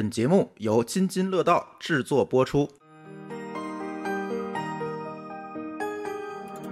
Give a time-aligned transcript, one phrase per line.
[0.00, 2.66] 本节目由津津乐道制作播出。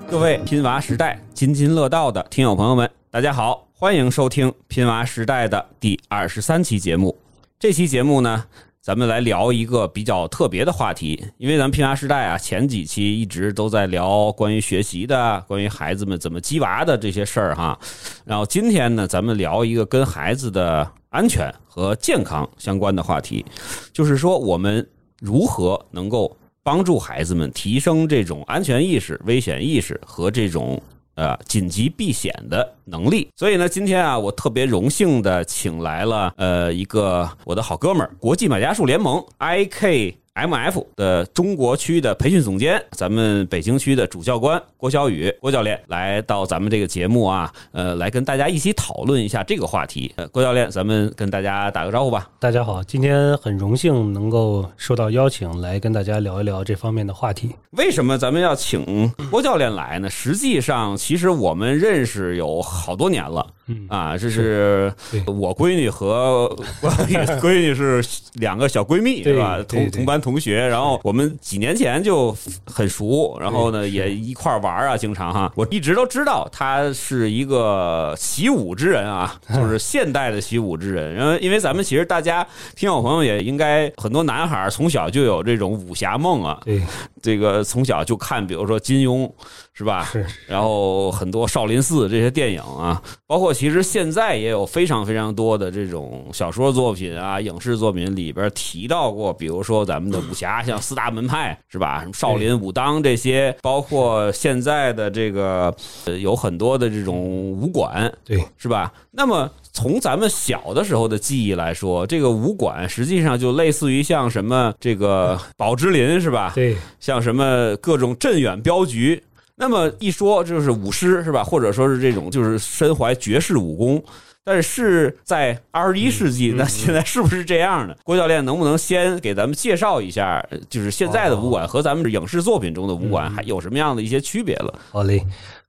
[0.08, 7.14] 各位拼娃时代津津乐道的听友朋友们，大家好，欢迎收听拼娃时代的第二十三期节目。
[7.58, 8.46] 这期节目呢，
[8.88, 17.78] 咱们来聊一个比较特别的话题，因为咱们拼娃时代啊，前几期一直都在聊关于学习的、关于孩子们怎么鸡娃的这些事儿哈。
[18.24, 23.44] 然后今天呢，咱们聊一个跟孩子的安全和健康相关的话题，
[23.92, 24.88] 就是说我们
[25.20, 30.82] 如何能够帮助孩子们提升这种安全意识、危险意识和这种
[31.18, 33.28] 呃紧急避险的能力。
[33.34, 40.14] 所以呢，今天啊，我特别荣幸的请来了呃一个我的好哥们儿，国际买家数联盟 IK。
[40.38, 40.86] M.F.
[40.94, 50.12] 的中国区的培训总监，咱们北京区的主教官郭小雨郭教练来到咱们这个节目啊，呃，来跟大家一起讨论一下这个话题。
[50.14, 52.30] 呃，郭教练，咱们跟大家打个招呼吧。
[52.38, 57.50] 大家好，今天很荣幸能够受到邀请来跟大家聊一聊这方面的话题。
[57.70, 60.08] 为什么咱们要请郭教练来呢？
[60.08, 63.44] 实际上，其实我们认识有好多年了。
[63.68, 63.86] 嗯。
[63.88, 64.92] 啊，这是。
[65.26, 66.44] 我闺女和
[66.80, 66.90] 我
[67.40, 68.02] 闺女是
[68.34, 69.58] 两个小闺蜜，对是吧？
[69.68, 75.52] 同同班同学，然后我们几年前就很熟，然后呢也一块玩儿啊，经常哈。
[75.54, 81.18] 我一直都知道她是一个习武之人啊，就是现代的习武之人。
[81.18, 86.82] 因为因为咱们其实大家听友朋友也应该很多男孩儿从小就有这种武侠梦啊，对，
[87.22, 89.30] 这个从小就看，比如说金庸，
[89.78, 90.02] 是吧？
[90.06, 102.00] 是然后很多少林寺这些电影啊，包括其实现在也有非常非常多的这种小说作品啊、影视作品里边提到过，比如说咱们的武侠，像四大门派是吧？
[102.00, 105.72] 什么少林、武当这些，包括现在的这个
[106.06, 108.92] 呃有很多的这种武馆，对，是吧？
[109.12, 116.50] 那么从咱们小的时候的记忆来说，这个武馆实际上就类似于像什么这个宝芝林是吧？
[116.52, 119.22] 对，像什么各种镇远镖局。
[119.58, 121.42] 那么一说就是舞狮是吧？
[121.42, 124.02] 或者说是这种就是身怀绝世武功。
[124.44, 127.94] 但是在二十一世纪，那现在是不是这样的？
[128.02, 134.78] 郭教练能不能先给咱们介绍一下，呃就是现在的武馆和咱们影视作品中的武馆还有什么样的一些区别了？
[134.90, 135.22] 好嘞。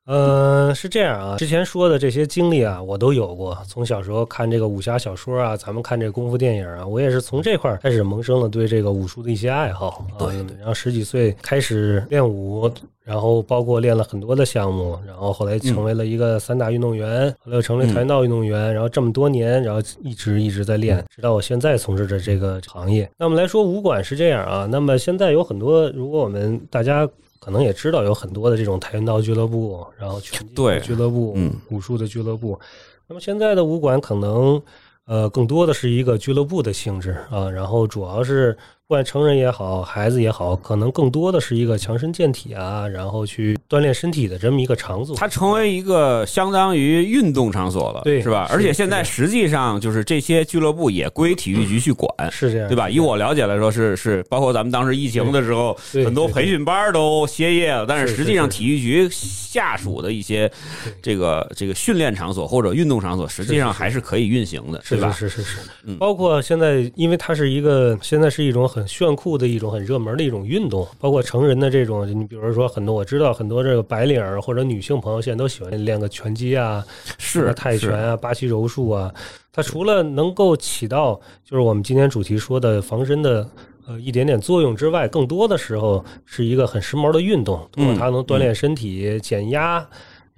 [0.06, 3.56] 呃，是这样啊，之前说的这些经历啊，我都有过。
[3.68, 10.08] 从小时候看这个武侠小说啊，咱们看这个功夫电影啊，我也是从这块开始萌生了对这个武术的一些爱好。
[10.18, 12.72] 对啊然后十几岁开始练武，
[13.10, 23.10] 然后包括练了很多的项目，然后后来成为了一个散打运动员，后来又成为跆拳道运动员，然后这么多年，然后一直一直在练，直到我现在从事着这个行业。
[23.18, 27.10] 那么来说，武馆是这样啊，那么现在有很多，如果我们大家。
[27.42, 32.60] 可能也知道有很多的这种跆拳道俱乐部，然后拳击对俱乐部，嗯，武术的俱乐部。
[33.08, 34.62] 那么现在的武馆可能
[35.06, 38.56] 呃更多的是一个俱乐部的性质啊，然后主要是
[38.90, 45.16] 不管成人也好，孩子也好，可能更多的是一个强身健体啊，然后去锻炼身体的这么一个场所。
[45.16, 48.48] 它成为一个相当于运动场所了，对是吧？
[48.50, 52.90] 而且现在实际上就是这些俱乐部也归体育局去管，是这样，对吧？
[52.90, 60.52] 以我了解来说，是是，包括咱们当时疫情的时候，对很多培训班都歇业了，但是是实际上体育局下属的一些
[61.00, 65.12] 这个这个训练场所或者运动场所，实际上还是可以运行的，是对吧？
[65.12, 76.86] 是是是嗯是，包括现在，因为它是一个现在是一种很炫酷的一种很热门的一种运动，包括成人的这种，你比如说很多我知道很多这个白领儿或者女性朋友现在都喜欢练个拳击啊，
[77.18, 79.14] 是泰拳啊、巴西柔术啊，
[79.52, 83.48] 它除了能够起到就是我们今天主题说的防身的
[83.88, 89.88] 呃一点点作用之外，更多的时候是一个很时髦的运动，通过它能锻炼身体、减压。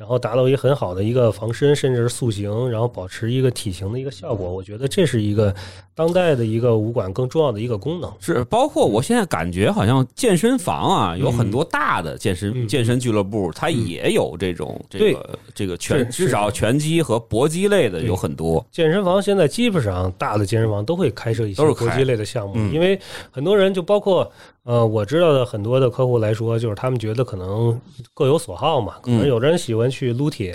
[0.01, 4.51] 然后达到一个很好的一个防身，甚至是塑形，然后保持一个体型的一个效果。
[4.51, 5.53] 我觉得这是一个
[5.93, 8.11] 当代的一个武馆更重要的一个功能。
[8.19, 18.65] 是，包括我现在感觉好像健身房啊，有很多大的健身嗯健身俱乐部，它也有这种这对个这个拳，至少拳击和搏击类的有很多。
[18.71, 22.99] 健身房现在基本上大的健身房都会开设一些搏击类的项目，嗯因为
[23.29, 24.31] 很多人就包括
[24.63, 27.79] 呃我知道的很多的客户来说，就是他们觉得可能
[28.15, 30.53] 各有所好嘛，可能嗯有的人喜欢去撸铁，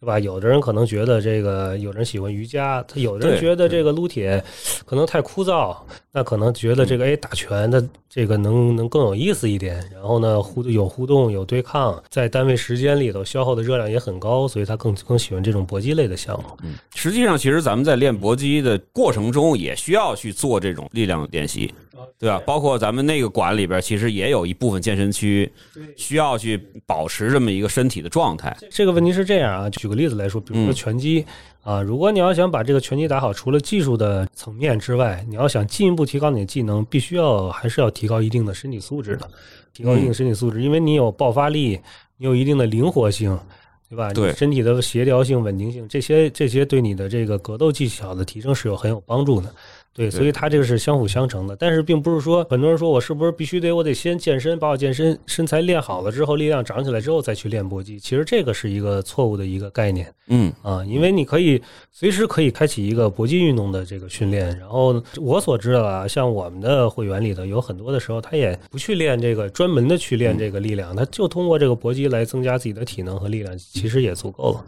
[0.00, 0.18] 对吧？
[0.18, 4.42] 有的人可能觉得这个，有人喜欢瑜伽，他有的人觉得这个撸铁
[4.84, 5.76] 可能太枯燥，
[6.12, 16.68] 那可能觉得这嗯个哎打拳的这个能能更有意思一点，然后呢互有互动有对抗，在单位时间里头消耗的热量也很高，所以他更更喜欢这种搏击类的项目。
[16.94, 21.72] 实际上，其实咱们在练搏击的过程中，也需要去做这种力量练习。
[22.18, 22.40] 对吧？
[22.46, 25.50] 包括咱们那个馆里边，其实也有一部分健身区
[25.96, 28.56] 需要去保持这么一个身体的状态。
[28.70, 31.24] 这个问题是这样啊，举个例子来说，比如说嗯拳击、
[31.62, 39.30] 啊，如果你要想把这个拳击打好，除了技术的层面之外，你要想进一步提高你的技能，必须要还是要提高一定的身体素质的，
[39.72, 41.80] 提高一定身体素质，因为你有爆发力，
[42.16, 43.38] 你有一定的灵活性。
[43.86, 44.12] 对吧？
[44.12, 49.54] 对你身体的协调性、稳定性，这些这些对你的这个格斗技巧的提升是有很有帮助的。
[49.94, 51.54] 对，所以它这个是相辅相成的。
[51.54, 57.96] 但是并不是说很多人说我是不是必须得我得先健身，把我健身身材练好了之后，力量长起来之后再去练搏击。
[58.00, 61.62] 其实这个是一个错误的一个概念嗯啊，因为你可以
[61.92, 64.58] 随时可以开启一个搏击运动的这个训练。
[64.58, 74.64] 然后我所知道啊，像我们的会员里头有很多的时候，他也不去练这个专门的去练这个力量，他就通过这个搏击来增加自己的体能和力量，其实也足够了。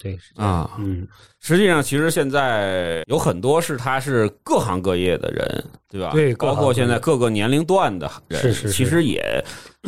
[0.00, 1.04] 对，是这样啊，嗯，
[1.40, 6.10] 实际上，其实现在有很多是他是各行各业的人，对吧？
[6.12, 9.42] 对包括现在各个年龄段的人，是是是其实也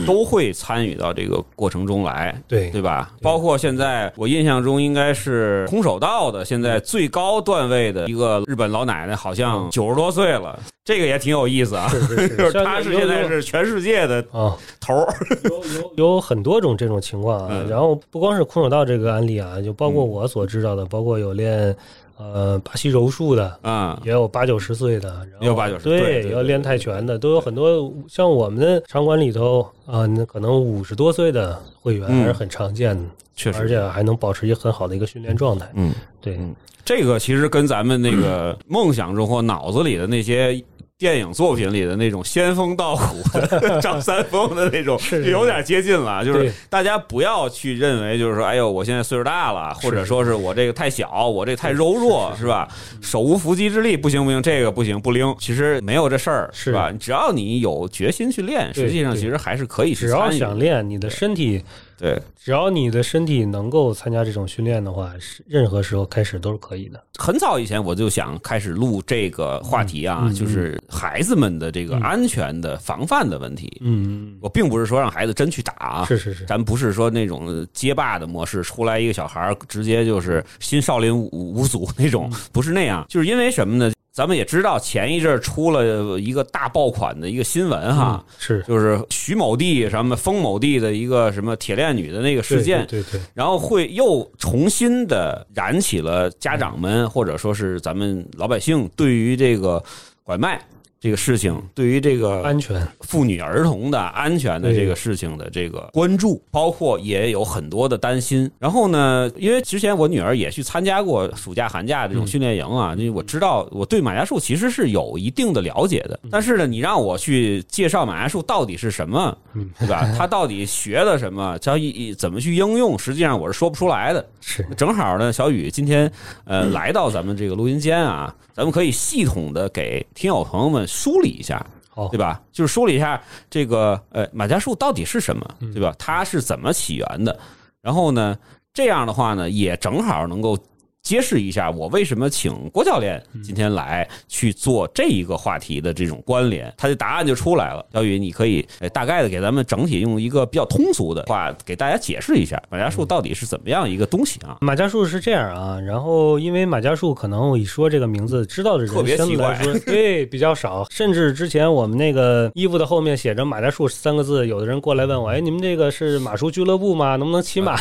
[0.07, 2.41] 都会参与到这个过程中来。
[2.47, 3.13] 对对吧？
[3.21, 11.89] 包括现在，我印象中应该是空手道的，现在最高段位的一个日本老奶奶，好像九十多岁了，这个也挺有意思啊。
[11.89, 15.13] 是是是 就是像她是现在是全世界的啊，头儿。
[15.45, 21.75] 有有有很多种这种情况啊，嗯然后不光是空手道这个案例啊，就包括我所知道的，包括有练
[22.17, 27.93] 呃巴西柔术的，啊，也有八九十岁的，然后也有八九十对对对，对也有练泰拳的，都有很多。
[28.09, 33.03] 像我们的场馆里头啊，那可能五十多岁的会员嗯还是很常见的，
[33.35, 35.69] 确实而且还能保持一个很好的一个训练状态。
[35.75, 36.55] 嗯，对，嗯
[36.85, 40.63] 这个其实跟咱们那个梦想中或脑子里的那些
[41.01, 46.23] 电影作品里的那种仙风道骨的张三丰的那种，有点接近了。
[46.23, 52.69] 就是大家不要去认为，就是说，哎呦，我现在岁数大了，或者说是我这个太小，我这太柔弱，是吧？
[53.01, 55.35] 手无缚鸡之力，不行不行，这个不行不灵。
[55.39, 56.93] 其实没有这事儿，是吧？
[57.01, 61.65] 只要你有决心去练，实际上其实还是可以去只要想练，你的身体
[62.01, 62.21] 对。
[62.43, 67.01] 只要你的身体能够参加这种训练的话，是任何时候开始都是可以的。
[67.19, 73.71] 很早以前我就想开始录这个话题啊，嗯嗯就是孩子们的这个嗯安全的防范的问题。
[73.83, 83.05] 嗯，我并不是说让孩子真去打啊，是是是，咱不是说那种街霸的模式，出来一个小孩儿直接就是新少林五五祖那种，不是那样。
[83.09, 83.93] 就是因为什么呢？
[84.13, 88.63] 咱们也知道前一阵出了一个大爆款的一个新闻哈，嗯是。
[88.65, 99.83] 就是徐某地什么封某地的一个什么铁链女的那个事件，对对对，然后会又重新的燃起了家长们或者说是咱们老百姓对于这个
[100.25, 100.61] 拐卖
[101.01, 108.51] 这个事情，对于这个安全妇女儿童的安全的这个事情的这个关注，包括也有很多的担心。
[108.59, 116.21] 然后呢，因为之前我女儿也去参加过暑假、寒假这种训练营啊，因为我知道我对马家树其实是有一定的了解的。
[116.31, 119.35] 但是呢，你让我去介绍马家树到底是什么，
[119.79, 120.07] 对吧？
[120.19, 124.23] 它到底学的什么，教一怎么去应用，实际上我是说不出来的。
[124.43, 126.13] 是正好呢，小雨今天
[126.45, 131.65] 呃来到咱们这个录音间啊，咱们可以系统的给听友朋友们梳理一下，
[132.11, 132.41] 对吧？
[132.53, 135.95] 就是梳理一下这个呃马家树到底是什么，对吧？
[135.99, 137.39] 它是怎么起源的？
[137.81, 138.37] 然后呢，
[138.75, 140.59] 这样的话呢，也正好能够。
[141.03, 147.85] 揭示一下我为什么请郭教练今天来去做这一个话题的这种关联，他的答案就出来了。
[147.93, 154.59] 小雨，你可以呃大概的给咱们整体用一个比较通俗的话给大家解释一下马家术到底是怎么样一个东西啊？
[154.61, 167.17] 马家术是这样啊，然后因为马家术可能我一说这个名字，知道的人特别相对来说 对比较少，甚至之前我们那个衣服的后面写着马家术三个字，有的人过来问我，哎，你们这个是马术俱乐部吗？
[167.17, 167.81] 能不能骑马？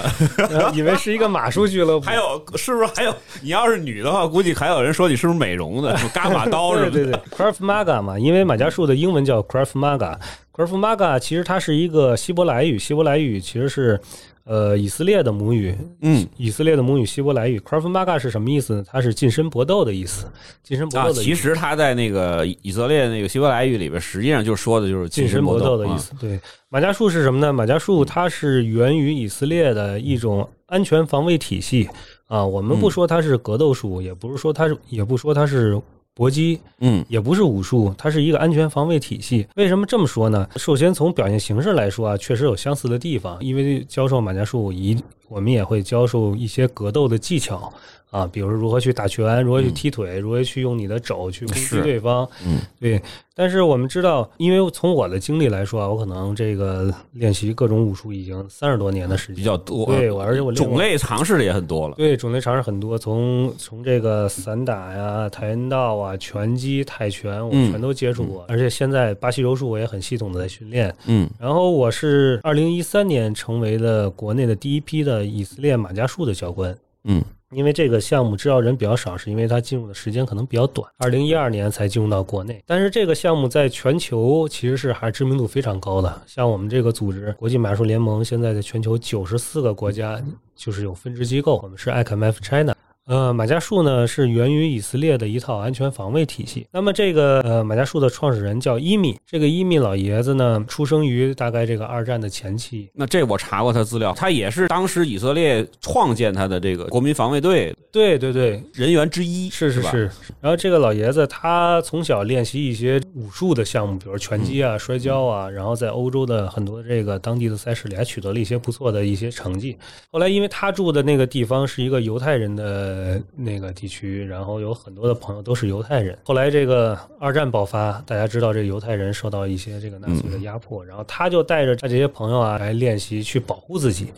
[0.74, 3.14] 以为是一个马术俱乐部， 还有 是不是还有？
[3.42, 6.90] 你要是女的话， 估计还有人说你是不是美容的，伽马刀 什么的。
[6.90, 10.16] 对对对，Krav Maga 嘛，因为马家术的英文叫 Krav Maga。
[10.52, 13.98] Krav Maga 其实它是一个希伯来语，希伯来语其实是
[14.44, 17.58] 呃以色列的母语，嗯以色列的母语希伯来语。
[17.60, 18.84] Krav Maga 是什么意思呢？
[18.86, 20.26] 它是近身搏斗的意思，
[20.62, 21.24] 近身搏啊，斗的意思。
[21.24, 25.96] 其实它在那个以色列那个希伯来语里边，实际上就说的就是近身搏斗的意啊。
[25.96, 26.12] 思。
[26.20, 27.50] 对，马家术是什么呢？
[27.50, 31.88] 马家术它是源于以色列的一种安全防卫体系
[32.26, 32.44] 啊。
[32.44, 35.80] 我们不说它是格斗术，也不是说它是，也不说它是
[36.14, 39.46] 搏击，嗯也不是武术，它是一个安全防卫体系。
[39.56, 40.48] 为什么这么说呢？
[40.56, 44.96] 首先从表现形式来说啊，确实有相似的地方，因为教授马家术一。
[45.28, 47.72] 我们也会教授一些格斗的技巧
[48.12, 52.28] 啊，比如如何去打拳，如何去踢腿，如何去用你的肘去攻击对方。
[52.46, 53.00] 嗯，对。
[53.34, 61.94] 但是我们知道，因为从我的经历来说啊，我可能这个练习各种武术已经三十多年的时间，比较多，对，我而且我种类尝试的也很多了。
[61.96, 68.44] 对，种类尝试很多，从从这个散打呀、跆拳道啊、拳击、泰拳，我嗯全都接触过。
[68.48, 70.94] 而且现在巴西柔术我也很系统的在训练。
[71.06, 76.76] 嗯然后我是二零一三年成为了国内的第一批的以色列马家术的教官。
[77.04, 82.62] 嗯因为这个项目知道人比较少，是因为它进入的时间可能比较短，二零一二年才进入到国内。
[82.66, 86.22] 但是这个项目在全球其实是还是知名度非常高的。
[86.26, 90.22] 像我们这个组织国际马术联盟，现在在全球九十四个国家
[90.54, 92.74] 就是有分支机构，我们是 ICMF China。
[93.06, 96.66] 呃，马家术呢是源于以色列的一套安全防卫体系。
[96.70, 109.56] 那么这个呃马家术的创始人叫伊米，这个伊米老爷子呢出生于大概这个二战的前期，那这我查过他资料，他也是当时以色列创建他的这个国民防卫队对对对，人员之一，吧？
[109.56, 110.10] 是是是。
[110.40, 119.76] 然后这个老爷子他从小练习一些武术的项目，比如拳击啊、摔跤啊，然后在欧洲的很多这个当地的赛事里还取得了一些不错的一些成绩。
[120.12, 126.16] 后来因为他住的那个地方是一个犹太人的呃那个地区，然后有很多的朋友都是犹太人。
[126.24, 134.12] 后来这个二战爆发，大家知道这犹太人受到一些这个纳粹的压迫，然后他就带着他这些朋友啊来练习去保护自己。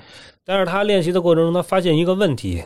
[0.44, 2.62] 但是他练习的过程中，他发现一个问题，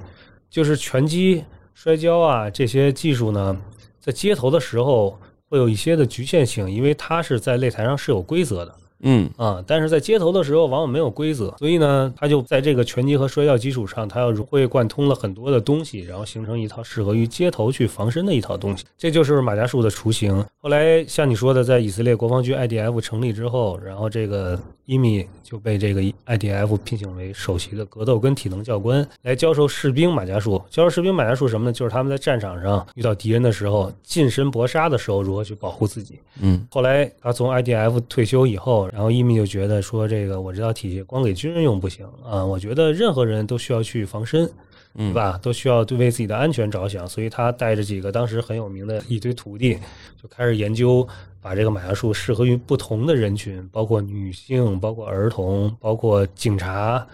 [0.50, 3.56] 就是拳击、摔跤啊这些技术呢，
[4.00, 20.44] 在街头的时候会有一些的局限性，因为他是在擂台上是有规则的嗯啊，但是在街头的时候往往没有规则，所以呢，他就在这个拳击和摔跤基础上，他要融会贯通了很多的东西，然后形成一套适合于街头去防身的一套东西，这就是马家术的雏形。
[20.60, 30.56] 后来像你说的，在以色列国防军 IDF 成立之后，然后这个伊米就被这个 IDF 聘请为首席的格斗跟体能教官，来教授士兵马甲术。
[30.70, 31.72] 教授士兵马甲术什么呢？
[31.74, 36.18] 就是他们在战场上遇到敌人的时候，近身搏杀的时候如何去保护自己。
[36.40, 44.50] 嗯后来他从 IDF 退休以后，然后伊米就觉得说，这个我这套体系光给军人用不行啊，我觉得任何人都需要去防身。
[44.96, 45.38] 对吧？
[45.40, 49.78] 都需要对为自己的安全着想，所以他带着几个当时很有名的一堆徒弟，
[50.20, 51.06] 就开始研究，
[51.40, 57.06] 把这个马家术适合于不同的人群，包括女性、包括儿童、包括警察、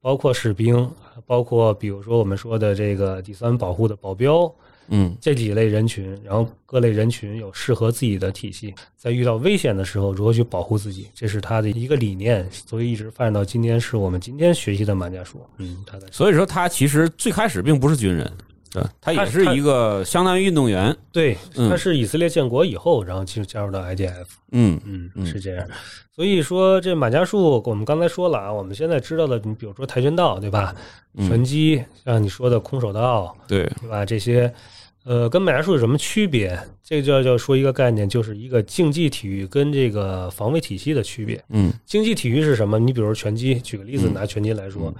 [0.00, 0.90] 包括士兵，
[1.26, 4.52] 包括比如说我们说的这个第三保护的保镖，
[4.88, 15.40] 嗯这几类人群，然后各类人群有适合自己的体系，在遇到危险的时候如何去保护自己，这是他的一个理念，所以一直发展到今天，是我们今天学习的马家术。
[15.58, 18.30] 嗯，他的所以说他其实最开始并不是军人，
[18.70, 20.96] 对，他也是一个相当于运动员。
[21.10, 24.26] 对，嗯他是以色列建国以后，然后进加入到 IDF。
[24.52, 25.66] 嗯嗯，嗯是这样。
[26.14, 30.74] 所以说，这马家术我们刚才说了啊，我们现在知道的，你比如说跆拳道，对吧？
[31.14, 34.04] 嗯拳击，像你说的空手道，对，对吧？
[34.04, 34.52] 这些，
[35.04, 36.56] 呃，跟马家术有什么区别？
[36.84, 41.42] 这个就要就说一个概念，就是一个竞技体育跟这个防卫体系的区别。
[41.48, 42.78] 嗯竞技体育是什么？
[42.78, 44.92] 你比如拳击，举个例子，嗯拿拳击来说，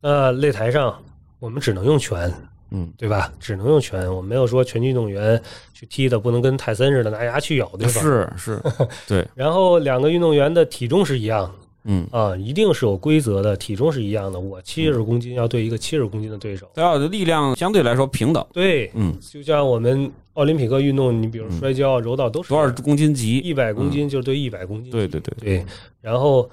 [0.00, 1.02] 那擂台上
[1.38, 2.32] 我们只能用拳，
[2.70, 3.32] 嗯，对吧？
[3.40, 5.40] 只能用拳，我没有说拳击运动员
[5.72, 8.00] 去踢的不能跟泰森似的拿牙去咬对吧。
[8.00, 8.62] 是是，
[9.08, 11.52] 对，然后两个运动员的体重是一样的。
[11.90, 14.38] 嗯，啊，一定是有规则的，体重是一样的。
[14.38, 18.44] 我七十公斤要对一个七十公斤的对手，大家的力量相对来说平等。
[18.52, 23.38] 对，嗯，就像我们奥林匹克运动，你比如摔跤、柔道都是多少公斤级？
[23.38, 25.66] 一百公斤就是对一百公斤，对对对，对，
[26.02, 26.50] 然后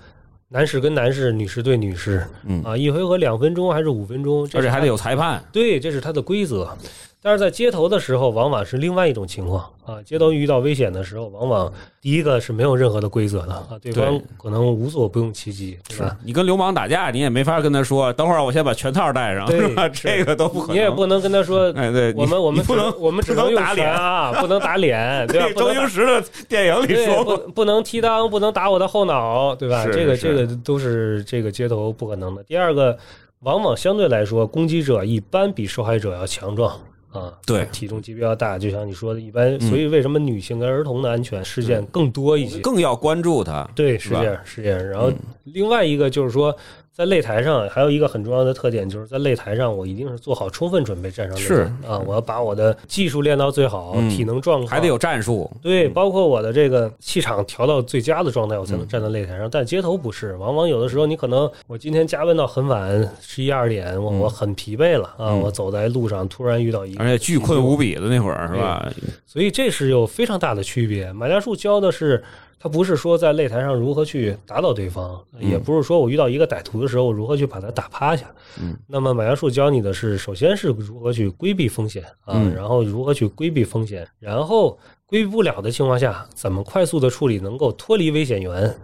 [0.50, 5.44] 男士跟男士，女士对女士，嗯啊，一回合两分钟还是五分钟，而且还得有裁判。
[5.52, 6.78] 对，这是它的规则。
[7.26, 10.00] 但是在街头的时候，往往是另外一种情况啊。
[10.06, 16.16] 街头遇到危险的时候，往往第一个是没有任何的规则的啊，对方可能无所不用其极，对吧？
[16.24, 19.90] 你跟流氓打架，你也没法跟他说，等会儿我先把拳套戴上，对是吧？
[19.90, 20.76] 这个都不可能。
[20.76, 25.50] 你也不能跟他说， 哎，对，我们我们不能，我们只能打脸啊， 不能打脸，对吧？
[25.58, 29.84] 周星驰的电影里，说不能踢裆，不能打我的后脑，对吧？
[29.92, 32.44] 这个这个都是这个街头不可能的。
[32.44, 32.96] 第二个，
[33.40, 36.80] 往往相对来说，攻击者一般比受害者要强壮
[37.22, 42.60] 啊，对体重级别要大，就像你说的，一般，嗯所以为什么女性跟儿童的安全事件更多一些？
[42.60, 43.68] 更要关注它。
[43.76, 44.88] 对，是这样，是这样。
[44.88, 46.56] 然后嗯另外一个就是说，
[46.96, 51.54] 在擂台上还有一个很重要的特点，就是在擂台上我一定是做好充分准备站上擂台是
[51.86, 55.52] 啊，我要把我的技术练到最好，嗯体能状况还得有战术。
[55.62, 59.50] 对，包括我的这个气场调到最佳的状态，我嗯才能站在擂台上。
[59.52, 68.90] 但街头不是，往往有的时候你可能我今天加班到很晚，十一二点，我嗯我很疲惫了啊，嗯我走在路上突然遇到一个，而且巨困无比的那会儿是吧？
[69.26, 71.12] 所以这是有非常大的区别。
[71.12, 72.24] 马家术教的是
[72.66, 78.26] 它不是说在擂台上如何去打倒对方，也不是说我遇到一个歹徒的时候如何去把他打趴下。
[78.60, 88.76] 嗯，那么马元术教你的是，首先是如何去规避风险啊，嗯然后如何去规避风险，然后规避不了的情况下，怎么快速的处理，能够脱离危险源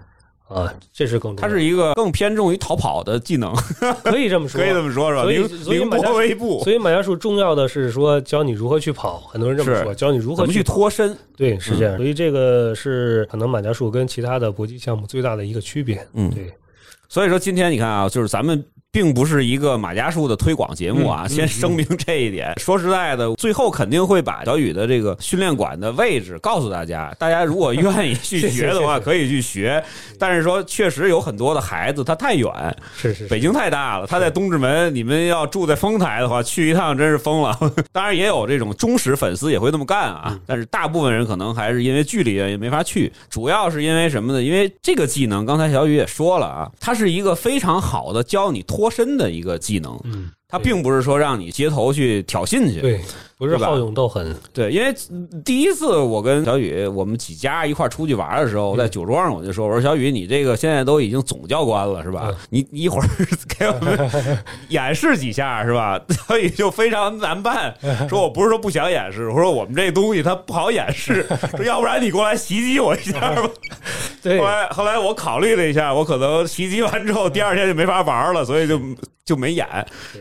[0.53, 1.47] 啊，这是更重要。
[1.47, 3.53] 它是一个更偏重于逃跑的技能，
[4.03, 5.23] 可以这么说，可以这么说，是吧？
[5.23, 11.17] 所以所以微步，所以马家术重要的是说教你如何去跑，很多人这么是说，教你如何去跑脱身？
[11.37, 11.97] 对，是这样。
[11.97, 16.05] 所以这个是可能马家术跟其他的搏击项目最大的一个区别。
[16.13, 16.51] 嗯对，
[17.07, 22.53] 所以说今天你看啊，就是咱们并不是一个马家树的推广节目啊，嗯先声明这一点。
[22.59, 29.81] 说实在的，最后肯定会把小雨的这个训练馆的位置告诉大家，大家如果愿意去学的话， 可以去学。
[30.19, 32.51] 但是说，确实有很多的孩子他太远，
[32.97, 37.57] 是是是北京太大了，他在东直门，你们要住在丰台的话，去一趟真是疯了。
[37.93, 44.43] 当然也有这种忠实粉丝也会那么干啊，但是大部分人可能还是因为距离原因没法去，主要是因为什么呢？
[44.43, 53.01] 因为这个技能，刚才小雨也说了啊，它是一个非常好的教你脱身的一个技能，嗯，它并不是说让你街头去挑衅去，对，
[53.41, 54.35] 不是好勇斗狠。
[54.53, 54.93] 对，因为
[55.43, 62.35] 第一次我跟小雨我们几家一块儿出去玩的时候，在酒桌上我就说，我说小雨，你这个现在都已经总教官了是吧嗯？
[62.51, 63.07] 你你一会儿
[63.57, 64.11] 给我们
[64.69, 65.99] 演示几下是吧？
[66.27, 67.75] 小雨就非常难办，
[68.07, 71.25] 说我不是说不想演示，我说我们这东西它不好演示，
[71.57, 73.49] 说要不然你过来袭击我一下吧。
[74.21, 78.79] 对后，来后来我考虑了一下，我可能袭击完之后第二天就没法玩了，所以就
[79.25, 79.67] 就没演。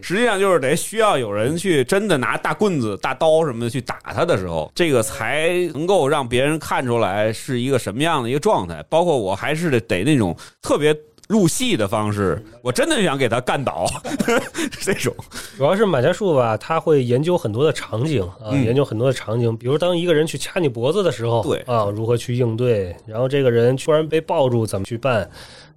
[0.01, 8.83] 实际上就是得需要有人去真的拿大棍子、大刀什么的去打他的时候，这个才能够让别人看出来是一个什么样的一个状态。
[8.89, 10.97] 包括我还是得得那种特别
[11.29, 13.87] 入戏的方式，我真的想给他干倒
[14.81, 15.15] 这种。
[15.57, 25.29] 主要是马家树吧，他会研究很多的场景啊，嗯研究很多的场景，比如当一个人去掐你脖子的时候，对啊，如何去应对，然后这个人突然被抱住怎么去办。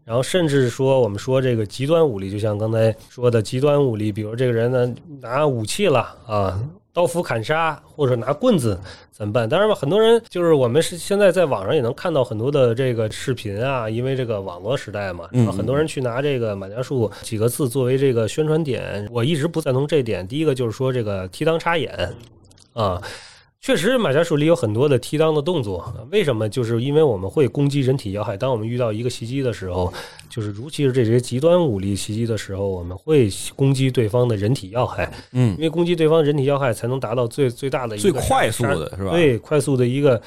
[0.05, 6.59] 然后甚至说，我们说这个极端武力，就像刚才说的极端武力，比如这个人呢拿武器了啊，
[6.93, 8.79] 刀斧砍杀，或者拿棍子
[9.11, 9.49] 怎么办？
[9.49, 20.27] 当然吧，很多人就是我们是现在在网上也能看到很多的这个视频啊，因为这个网络时代嘛，嗯然后很多人去拿这个马家术几个字作为这个宣传点，我一直不赞同这点。
[20.27, 22.13] 第一个就是说这个提裆插眼
[22.73, 23.01] 啊。
[23.63, 25.81] 确实，马甲鼠里有很多的踢裆的动作。
[26.11, 26.49] 为什么？
[26.49, 28.35] 就是因为我们会攻击人体要害。
[28.35, 29.93] 当我们遇到一个袭击的时候，
[30.29, 35.09] 就是尤其是这些极端武力袭击的时候，我们会攻击对方的人体要害。
[35.31, 40.21] 嗯因，为攻击对方人体要害，才能达到最最大的一个最快速的是吧对，快速的一个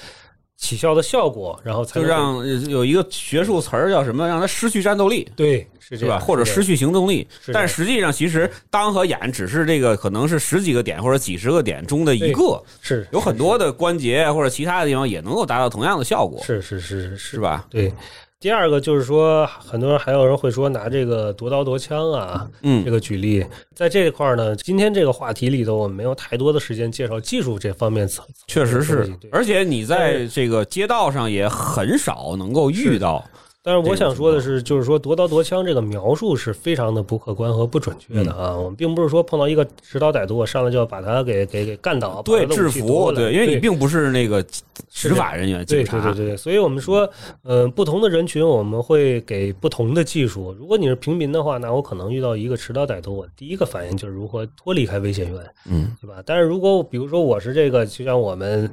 [0.56, 4.26] 起效的效果，然后才让呃有一个学术词儿叫什么？
[4.26, 5.28] 让他失去战斗力。
[5.36, 6.18] 对是吧？
[6.18, 17.66] 或者失去行动力是，但实际上其实当和眼只是这个可能是十几个点或者几十个点中的一个，是有很多的关节或者其他的地方也能够达到同样的效果，是是是是是吧？
[17.70, 17.92] 对。
[18.38, 22.84] 第二个就是说，很多人还有人会说拿这个夺刀夺枪啊，嗯。
[22.84, 23.44] 这嗯，个举例，
[23.74, 33.24] 在这一块儿呢，今天这个话题里头，我们没有太多的时间介绍技术这方面层，确实是，而且你在这个街道上也很少能够遇到，
[33.66, 38.56] 但是我想说的是，就是说夺刀夺枪这个描述是非常的不客观和不准确的啊。
[38.56, 44.40] 我们并不是说碰到一个持刀歹徒，我上来就要把他给给给干倒，对制服，对，因为你并不是那个
[44.88, 47.10] 执法人员，对警察，对对对，所以我们说，
[47.42, 50.54] 呃，不同的人群我们会给不同的技术。
[50.56, 56.22] 如果你是平民的话，那我可能遇到一个持刀歹徒，我第一个反应就是如何脱离开危险源，嗯，对吧？
[56.24, 58.70] 但是如果比如说我是这个，就像我们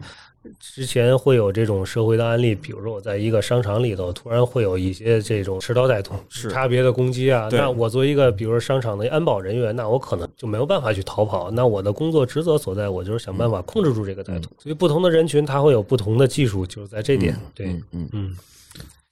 [0.59, 11.49] 之前会有这种社会的案例，比如说我在一个商场里头，突然会有一些这种持刀歹徒是差别的攻击啊，那我作为一个比如说商场的安保人员，那我可能就没有办法去逃跑。
[11.51, 14.49] 那我的工作职责所在，我就是想办法控制住这个歹徒。
[14.59, 18.09] 所以不同的人群他会有不同的技术，就是在这点，对，嗯嗯。
[18.11, 18.37] 嗯。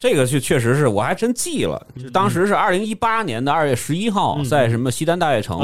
[0.02, 5.60] 这个就确实是我还真记了，就当时是二零一八年的二月十一号，嗯在什么西单大悦城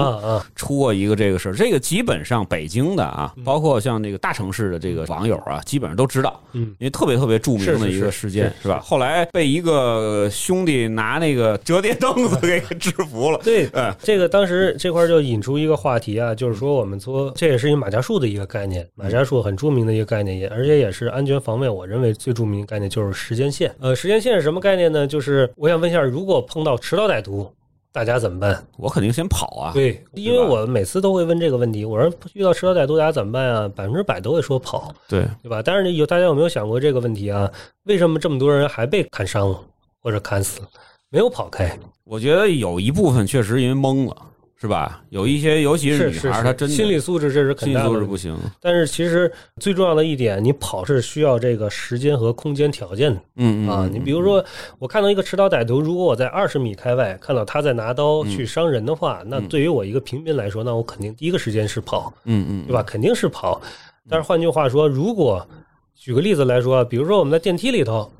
[0.56, 1.54] 出过一个这个事儿。
[1.56, 8.80] 这个基本上北京的啊，嗯包括像这个大城市的这个网友啊，基本上都知道，嗯因为特别特别著名的一个事件，是是吧？
[8.80, 13.40] 后来被一个兄弟拿那个折叠凳子给制服了。
[13.44, 23.74] 对，嗯这个当时这块就引出一个话题啊，就是说我们说这也是一马家树的一个概念，马家树很著名的一个概念，也而且也是安全防卫，我认为最著名的概念就是时间线。
[23.80, 25.08] 呃，时间线是什么概念呢？
[25.08, 27.52] 就是我想问一下，如果碰到持刀歹徒，
[27.92, 28.64] 大家怎么办？
[28.78, 29.72] 我肯定先跑啊。
[29.74, 33.68] 对，因为我每次都会问这个问题，我说遇到持刀歹徒大家怎么办啊？
[33.68, 35.62] 百分之百都会说跑，对，对吧？
[35.64, 37.52] 但是有大家有没有想过这个问题啊？
[37.86, 39.56] 为什么这么多人还被砍伤
[40.02, 40.62] 或者砍死，
[41.10, 41.78] 没有跑开？
[42.04, 44.16] 我觉得有一部分确实因为懵了。
[44.60, 45.04] 是吧？
[45.10, 48.36] 有一些，尤其是女孩，她真的心理素质这是很心理素质不行。
[48.60, 53.90] 但是其实最重要的一点，你跑是需要这个时间和空间条件的嗯嗯啊。
[53.92, 54.44] 你比如说，
[54.80, 62.82] 我看到一个持刀歹徒，如果我在二十米开外看到他在拿刀去伤人的话，那对于我一个平民来说，那我肯定第一个时间是跑，嗯嗯，对吧？
[62.82, 63.62] 肯定是跑。
[64.10, 65.48] 但是换句话说，如果
[65.94, 68.12] 举个例子来说，比如说我们在电梯里头，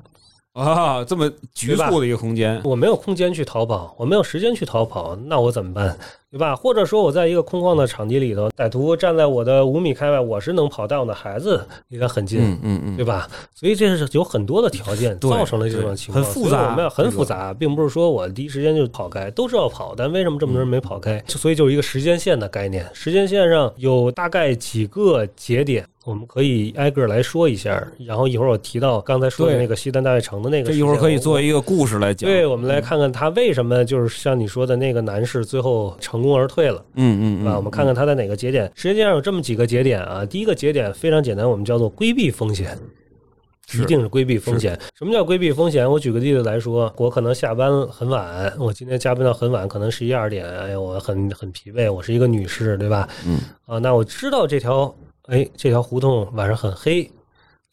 [0.52, 5.98] 啊，这么局促的一个空间，我没有空间去逃跑，我没有时间去逃跑，那我怎么办？
[6.30, 6.54] 对吧？
[6.54, 13.26] 或者说我在一个空旷的场地里头，歹徒站在我的五米开外，我是能跑，但我的孩子离他很近，嗯嗯嗯，对吧？
[13.54, 21.22] 所以这是有很多的条件 造成了这种情况，很复杂我们要很复杂，并不是说我第一时间就跑开，都是要跑，但为什么这么多人没跑开？
[21.28, 25.86] 所以就是一个时间线的概念，时间线上有大概几个节点。
[26.04, 32.30] 我们可以挨个来说一下，然后一会儿我提到刚才说的那个西单大悦城的那个，这一会儿可以我做一个故事来讲。
[32.30, 38.70] 对，我们来看看他为什么就是像你说的那个男士最后成功而退了，嗯嗯啊，我们看看它在哪个节点。
[38.74, 42.78] 实际上有这么几个节点啊，第一个节点非常简单，我们叫做规避风险。
[43.74, 44.80] 一定是规避风险。
[44.94, 45.86] 什么叫规避风险？
[45.90, 53.06] 我举个例子来说，我可能下班很晚，我今天加班到很晚，可能十一二点，哎呀，我很很疲惫，我是一个女士，对吧？
[53.26, 57.10] 嗯，啊，那我知道这条，哎，这条胡同晚上很黑，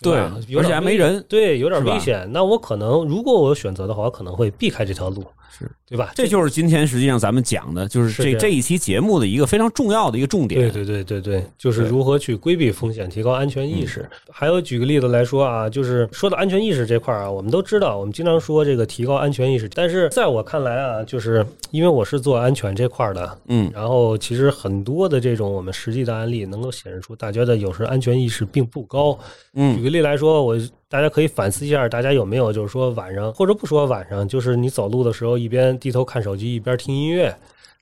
[0.01, 0.17] 对
[0.57, 2.29] 而且还没人对，有点危险。
[2.33, 6.11] 那我可能，如果我有选择的话，我可能会避开这条路，是对吧？
[6.15, 10.59] 这就是今天实际上咱们讲的，就是是这样这这一期节目的一个非常重要的一个重点。
[10.59, 14.07] 对对对对对，就是如何去规避风险，提高安全意识。
[14.29, 29.17] 还有举个例子来说啊，就是说到安全意识这块儿啊，我们都知道，我们经常说这个提高安全意识，但是在我看来啊，就是因为我是做安全这块儿的，嗯然后其实很多的这种我们实际的案例能够显示出大家的有时安全意识并不高。
[29.53, 30.57] 嗯举嗯个例来说，我
[30.95, 37.35] 大家可以反思一下，大家有没有就是说晚上或者不说晚上，就是你走路的时候一边低头看手机一边听音乐，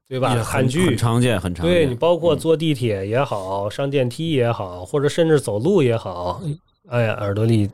[0.10, 0.30] 对吧？
[0.44, 1.76] 很常见，很常见。
[1.76, 6.42] 对你包括坐地铁也好，上电梯也好，或者甚至走路也好，
[6.90, 7.70] 哎呀，耳朵里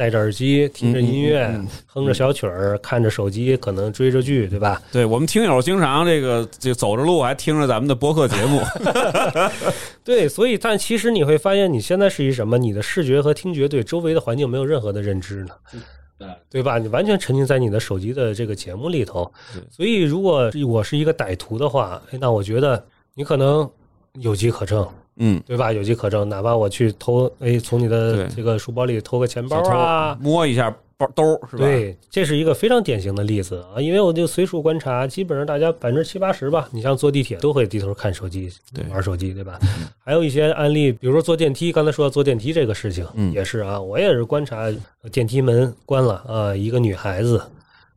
[0.00, 4.80] 戴着耳机，听着音乐，嗯嗯嗯哼着小曲儿，看着手机，可能追着剧，对吧？
[4.90, 8.62] 对我们听友经常这个就走着路还听着咱们的播客节目，
[10.02, 12.56] 对，所以但其实你会发现，你现在是一什么？
[12.56, 15.50] 你的视觉和听觉对周围的环境没有任何的认知呢，
[16.18, 16.78] 对对吧？
[16.78, 19.30] 你完全沉浸在你的手机的这个节目里头。
[19.70, 22.82] 所以，如果我是一个歹徒的话，哎，那我觉得
[23.14, 23.70] 你可能
[24.14, 24.88] 有机可乘。
[25.20, 25.72] 嗯，对吧？
[25.72, 33.80] 有机可乘，哪怕我去偷，哎，从你的这个书包里偷个钱包啊，摸一下包兜是吧？，对，这是一个非常典型的例子啊。
[33.80, 39.58] 因为我就随处观察，基本上大家百分之七八十吧，你像坐地铁都会低头看手机，对玩手机，对吧？
[40.02, 44.72] 还有一些案例，比如说坐电梯，刚才说到坐电梯这个事情，嗯也是啊，我也是观察
[45.12, 47.42] 电梯门关了啊，一个女孩子，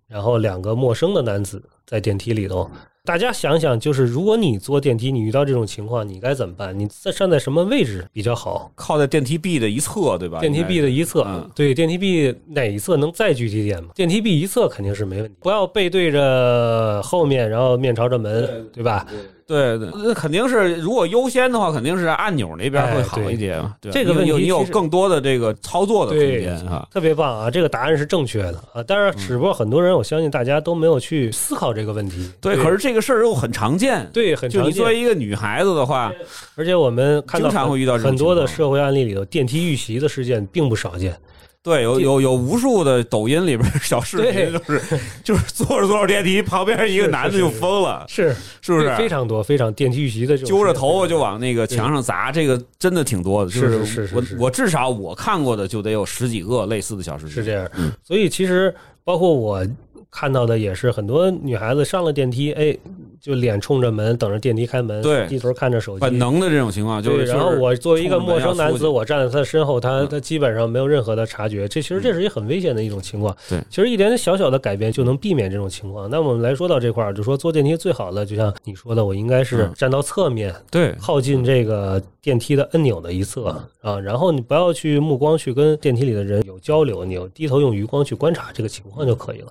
[0.07, 2.69] 然后两个陌生的男子在电梯里头。
[3.06, 6.78] 大家想想，就是如果你坐电梯，你遇到这种情况，你该怎么办？
[6.80, 8.72] 你在站在什么位置比较好？
[8.76, 10.39] 靠在电梯壁的一侧，对吧？
[10.39, 13.89] 电梯壁的一侧，嗯对，电梯壁哪一侧能再具体点吗？
[13.94, 19.06] 电梯壁一侧肯定是没问题，不要背对着后面，然后面朝着门，对吧？
[19.10, 23.75] 对对，那肯定是如果优先的话，肯定是按钮那边会好一点嘛。
[23.82, 26.88] 对这个问题你有更多的这个操作的空对间啊。
[26.91, 27.51] 特别棒啊！
[27.51, 32.32] 这个答案是正确的啊，但是只不过很多人，我相信大家都没有去思考这个问题。
[32.39, 34.10] 对，可是这个事儿又很常见。
[34.13, 36.12] 对很常就你作为，一个女孩子的话，
[36.56, 41.15] 而且我们看到经常会遇到很多的社会案例里头，电梯遇袭的事件并不少见。
[41.63, 48.93] 对，有有有无数的抖音里边小视频，对就是就是坐着坐着电梯，旁边一个男的就疯了，是是不是？
[48.97, 53.52] 非常多，非常电梯遇袭的揪着头发就往那个墙上砸，这个真的挺多的。
[53.52, 57.34] 就是我是是是是我至少我看过的就得有十几个类似的小视频。
[57.36, 59.65] 是这样嗯，所以其实包括我
[60.12, 62.78] 看到的也是很多女孩子上了电梯，哎，
[63.23, 71.65] 就脸冲着门，等着电梯开门，对低头看着手机，本能的这种情况，就是，然后我作为一个陌生男子，我站在他的身后，他嗯他基本上没有任何的察觉。
[71.65, 73.33] 这其实这是一个很危险的一种情况。
[73.47, 76.09] 对其实一点点小小的改变就能避免这种情况。
[76.09, 89.47] 那我们来说到这块儿，就说坐电梯最好的，就像你说的，我应该是嗯站到侧面，对靠近这个电梯的按钮的一侧啊，然后你不要去目光去跟电梯里的人有交流，你有低头用余光去观察这个情况就可以了。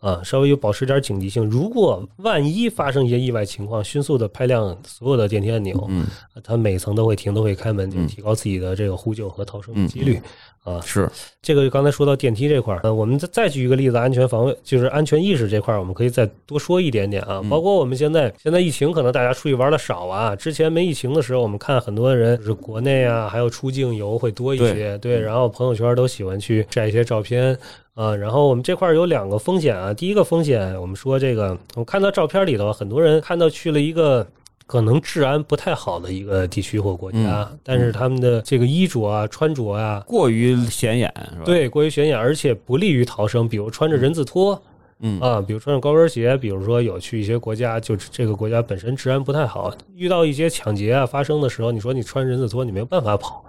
[0.00, 1.42] 啊，稍微有保持点警惕性。
[1.48, 6.04] 如果万一发生一些意外情况，迅速的拍亮所有的电梯按钮，嗯，
[6.42, 10.20] 它每层都会停，都会开门，提高自己的这个呼救和逃生的几率。
[10.64, 11.06] 啊，是
[11.42, 17.42] 这个刚才说到电梯这块儿，呃，我们再再举一个例子，安全防卫就是安全意识这块儿，我们可以再多说一点点啊。
[17.50, 20.34] 包括我们现在现在疫情，可能大家出去玩的少啊。
[20.34, 27.58] 之前没疫情的时候，我们看很多人就是国内啊，还有出境游会多一些，对，然后朋友圈都喜欢去晒一些照片。
[27.94, 29.94] 啊，然后我们这块儿有两个风险啊。
[29.94, 34.26] 第一个风险，我们说这个，我看到照片里头，很多人看到去了一个
[34.66, 43.48] 可能治安不太好的一个地区或国家，但是他们的这个衣着啊、穿着啊，过于显眼是吧？，对过于显眼，而且不利于逃生。
[43.48, 44.60] 比如穿着人字拖，
[44.98, 53.44] 嗯啊，比如穿着高跟鞋，比如说有去一些国家，就这个国家本身治安不太好，遇到一些抢劫啊发生的时候，你说你穿人字拖，你没有办法跑。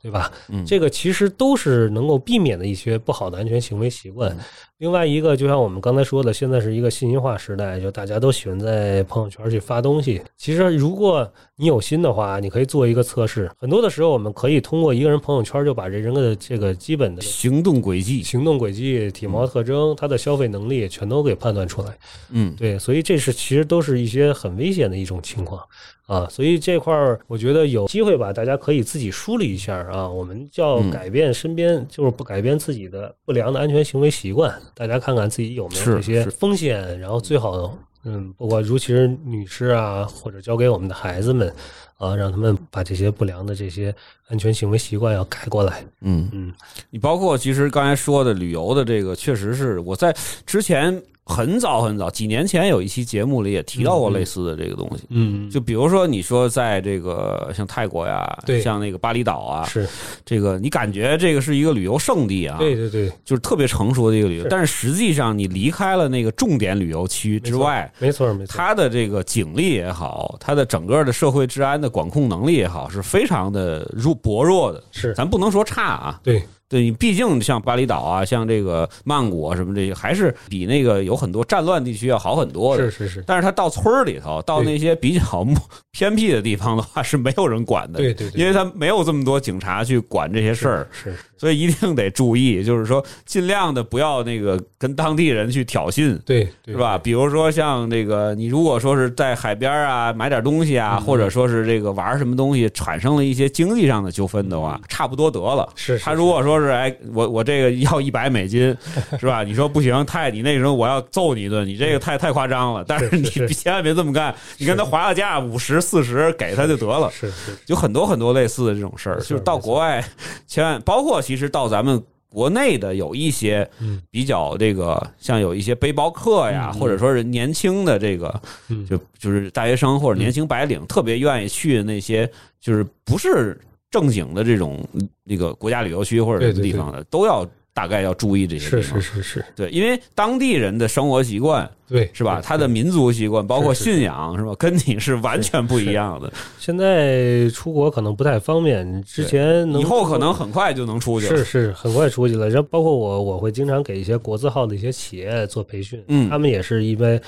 [0.00, 0.30] 对吧？
[0.48, 4.36] 嗯这个其实都是能够避免的一些不好的安全行为习惯。
[4.78, 10.22] 另外一个，就像我们刚才说的，现在是一个信息化时代，就大家都喜欢在朋友圈去发东西。
[10.36, 13.50] 其实，如果你有心的话，你可以做一个测试。
[13.58, 21.98] 很多的时候，我们可以通过一个人朋友圈就把这人的这个基本的行动轨迹，行动轨迹、体貌特征、他的消费能力全都给判断出来。
[22.30, 25.60] 嗯，对，所以这是其实都是一些很危险的一种情况
[26.06, 26.28] 啊。
[26.30, 30.08] 所以这块儿，我觉得有机会吧，大家可以自己梳理一下啊。
[30.08, 34.56] 我们叫嗯改变身边，就是不改变自己的不良的安全行为习惯。
[34.78, 37.76] 大家看看自己有没有这些风险，然后最好。
[38.04, 41.52] 嗯，包括尤其是女士啊，或者交给我们的孩子们
[41.96, 43.92] 啊，让他们把这些不良的这些
[44.28, 45.84] 安全行为习惯要改过来。
[46.02, 46.54] 嗯嗯，
[46.90, 50.14] 你包括其实刚才说的旅游的这个，确实是我在
[50.46, 55.04] 之前很早很早几年前有一期节目里也提到过类似的这个东西。
[55.10, 58.60] 嗯，就比如说你说在这个像泰国呀，对。
[58.60, 59.86] 像那个巴厘岛啊，是。
[60.24, 74.82] 这个你感觉这个是一个旅游胜地啊，对对对，就是特别成熟的一个旅游，但是实际上你离开了那个重点旅游区之外，没错没错，它的这个警力也好，它的整个的社会治安的管控能力也好，是非常的弱薄弱的。
[74.90, 75.14] 是。
[75.14, 82.90] 咱不能说差啊，对对你毕竟像巴厘岛啊，像这个曼谷啊什么这些，还是比那个有很多战乱地区要好很多的。
[82.90, 85.46] 是是是，但是他到村儿里头，到那些比较
[85.92, 87.98] 偏僻的地方的话，是没有人管的。
[87.98, 96.18] 对对对因为他没有这么多警察去管这些事儿，是是所以一定得注意，就是说尽量的不要那个跟当地人去挑衅。
[96.24, 96.98] 对对是吧？？
[96.98, 105.64] 比如说像这个，你如果说是在海边啊买点东西嗯啊，或者说是这个玩什么东西产生了一些经济上的纠纷的话，差不多得了。
[105.70, 108.76] 嗯是是他如果说是哎，我我这个要一百美金，
[109.18, 109.42] 是吧？
[109.44, 112.84] 你说不行，太你那时候我要揍你一顿，你这个太太夸张了。
[112.86, 117.10] 但是你千万别这么干，你跟他划个价五十四十给他就得了。
[117.10, 120.04] 是是有很多很多类似的这种事儿，就是到国外，
[120.46, 124.00] 千万包括其实到咱们国内的有一些嗯。
[124.10, 128.86] 比较这个，像有一些背包客呀，嗯或者说是年轻的这个，嗯。
[128.86, 132.26] 就就是大学生或者年轻白领，特别愿意去那些
[132.58, 133.60] 就是不是
[133.90, 134.82] 正经的这种
[135.24, 137.46] 那个国家旅游区或者什么地方的，都要
[137.78, 139.00] 大概要注意这些是地方。
[139.00, 142.40] 是是是，对，因为当地人的生活习惯对，是吧？
[142.42, 144.52] 他的民族习惯，包括信仰是吧？
[144.58, 146.32] 跟你是完全不一样的。
[146.58, 151.36] 现在出国可能不太方便，之前能以后可能很快就能出去了。
[151.36, 152.50] 是是很快出去了。
[152.50, 157.20] 然后包括我，我会经常给一些国字号的一些企业做培训，嗯他们也是因为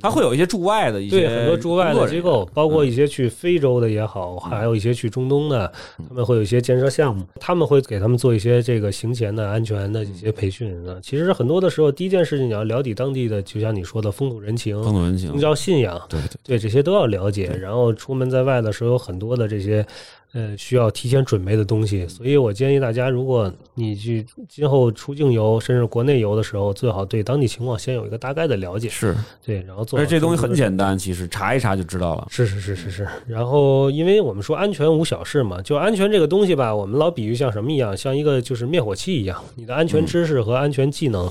[0.00, 5.72] 他会有一些驻外的一些对很多驻外的机构，包括一些去非洲的也好，还有一些去中东的，
[6.08, 10.98] 他们会有一些建设项目，他们会给他们做一些这个行前的安全的一些培训啊。
[11.02, 15.38] 其实很多的时候，第一件事情你要了解当地的，就像你说的风土人情、风土人情宗。
[15.40, 17.46] 教信仰，对对，对这些都要了解。
[17.60, 19.84] 然后出门在外的时候，有很多的这些
[20.34, 22.06] 呃需要提前准备的东西。
[22.06, 28.88] 所以我建议大家，如果你去今后出境游，甚至国内游的时候，最好对当地情况先有一个大概的了解。
[28.90, 32.26] 是，对，然后做好而且这东西很简单，其实查一查就知道了。
[32.28, 41.30] 是是是是是，然后因为我们说安全无小事嘛，就安全这个东西吧，我们老比喻像什么一样，像一个就是灭火器一样，你的安全知识和安全技能、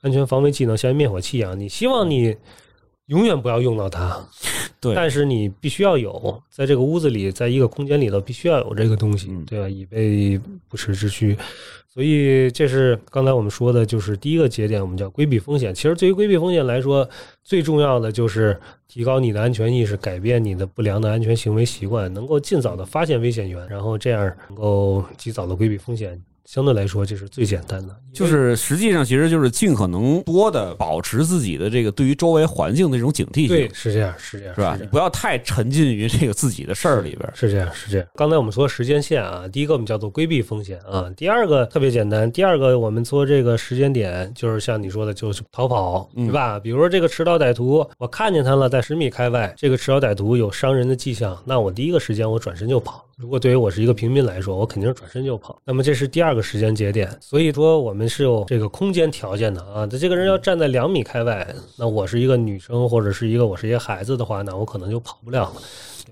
[0.00, 2.36] 安全防卫技能像灭火器一样，你希望你
[3.10, 4.16] 永远不要用到它，
[4.80, 9.68] 对但是你必须要有，在这个屋子里，在一个空间里头，必须要有这个东西嗯，对吧？
[9.68, 11.36] 以备不时之需。
[11.92, 15.74] 所以这是刚才我们说的，就是第一个节点，我们叫规避风险。
[15.74, 17.08] 其实对于规避风险来说，
[17.42, 26.22] 最重要的就是提高你的安全意识，改变你的不良的安全行为习惯，能够尽早的发现危险源，然后这样能够及早的规避风险。
[26.50, 34.76] 相对来说，这是最简单的，就是实际上，其实就是尽可能多的保持自己的这个对于周围环境的这种警惕性对，性，是这样，是这样，是吧？
[34.90, 37.30] 不要太沉浸于这个自己的事儿里边。
[37.36, 38.06] 是这样，是这样。
[38.16, 46.58] 刚才我们说时间线啊，第一个我们叫做规避风险啊，第二个特别简单，第二个我们做这个时间点，就是像你说的，就是逃跑，嗯对吧？
[46.58, 53.06] 比如说这个持刀歹徒，我看见他了，在十米开外，这个持刀歹徒有伤人的迹象，那我第一个时间我转身就跑。
[53.20, 55.60] 如果对于我是一个平民来说，我肯定是转身就跑。
[55.66, 59.86] 那么这是第二个时间节点，所以说我们是有这个空间条件的啊。
[59.86, 65.56] 这个人要站在两米开外，那我是一个女生或者是一个我是一个孩子的话，那我可能就跑不了了。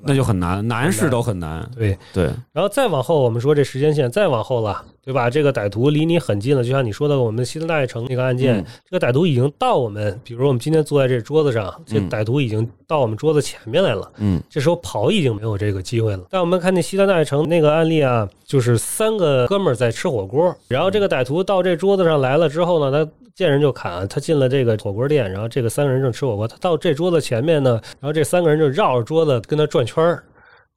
[0.02, 1.66] 那就很难，男士都很难。
[1.74, 5.30] 对，对，然后再往后，我们说这时间线再往后了，对对吧？
[5.30, 16.22] 这个歹徒离你很近了，就像你说的，我们西单大悦城那个案件，这个歹徒已经到我们，比如我们今天坐在这桌子上，这歹徒已经到我们桌子前面来了，嗯，这时候跑已经没有这个机会了。
[16.28, 30.22] 但我们看那西单大悦城那个案例啊，就是三个哥们儿在吃火锅，然后这个歹徒到这桌子上来了之后呢，他见人就砍，他进了这个火锅店，然后这个三个人正吃火锅，他到这桌子前面呢，然后这三个人就绕着桌子跟他转圈儿。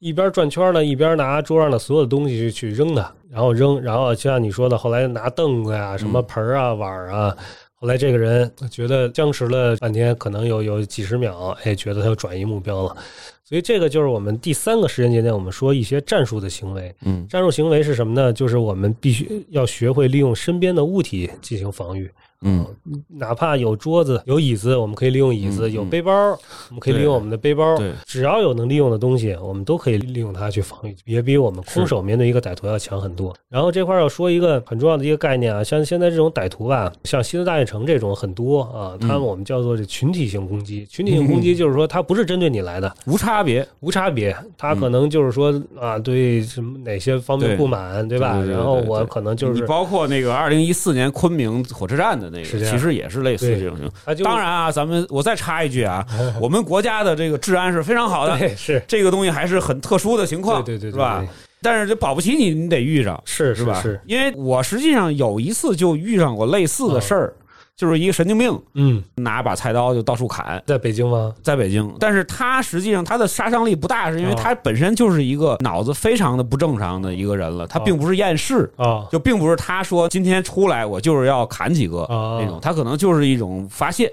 [0.02, 7.36] 一边转圈呢，一边拿桌上的所有的东西去去扔它，然后扔，然后就像你说的，后来拿凳子呀、什么盆儿啊、碗儿啊，
[7.76, 12.96] 后来这个人觉得僵持了半天，可能有有几十秒，哎，觉得他要转移目标了，
[13.44, 16.92] 所以这个就是我们第三个时间节点，我们说一些战术的行为。
[17.04, 18.32] 嗯，战术行为是什么呢？
[18.32, 22.10] 就是我们必须要学会利用身边的物体进行防御。
[22.42, 22.66] 嗯，
[23.08, 27.76] 哪怕有桌子、有椅子，我们可以利用椅子；有背包，我们可以利用我们的背包。
[27.76, 33.34] 对，只要有能利用的东西，我们都可以利用它去防御，也比我们空手面对一个歹徒要强很多。
[33.48, 40.84] 然后这块要说一个很重要的一个概念啊，像现在这种歹徒吧，像西单大悦城这种很多啊，他们我们叫做这群体性攻击。
[40.86, 48.40] 群体性攻击就是说，它不是针对你来的，无差别，无差别，他可能就是说啊，对什么哪些方面不满，对吧？
[48.42, 54.16] 然后我可能就是你包括那个二零一四年昆明火车站的那个，其实也是类似这种情况。
[54.24, 56.04] 当然啊，咱们我再插一句啊，
[56.40, 61.24] 我们国家的这个治安是非常好的，是这个东西还是很特殊的情况，对对对，是吧？
[61.64, 63.80] 但是这保不齐你你得遇上，是是吧？
[63.80, 67.32] 是因为我实际上有一次就遇上过类似的事儿。
[67.74, 71.32] 就是一个神经病，嗯，拿把菜刀就到处砍，在北京吗？
[71.42, 82.06] 在北京，但是他实际上他的杀伤力不大，是因为他本身就是一个脑子非常的不正常的一个人了，他并不是厌世啊，就并不是他说今天出来我就是要砍几个
[82.38, 84.12] 那种，他可能就是一种发泄，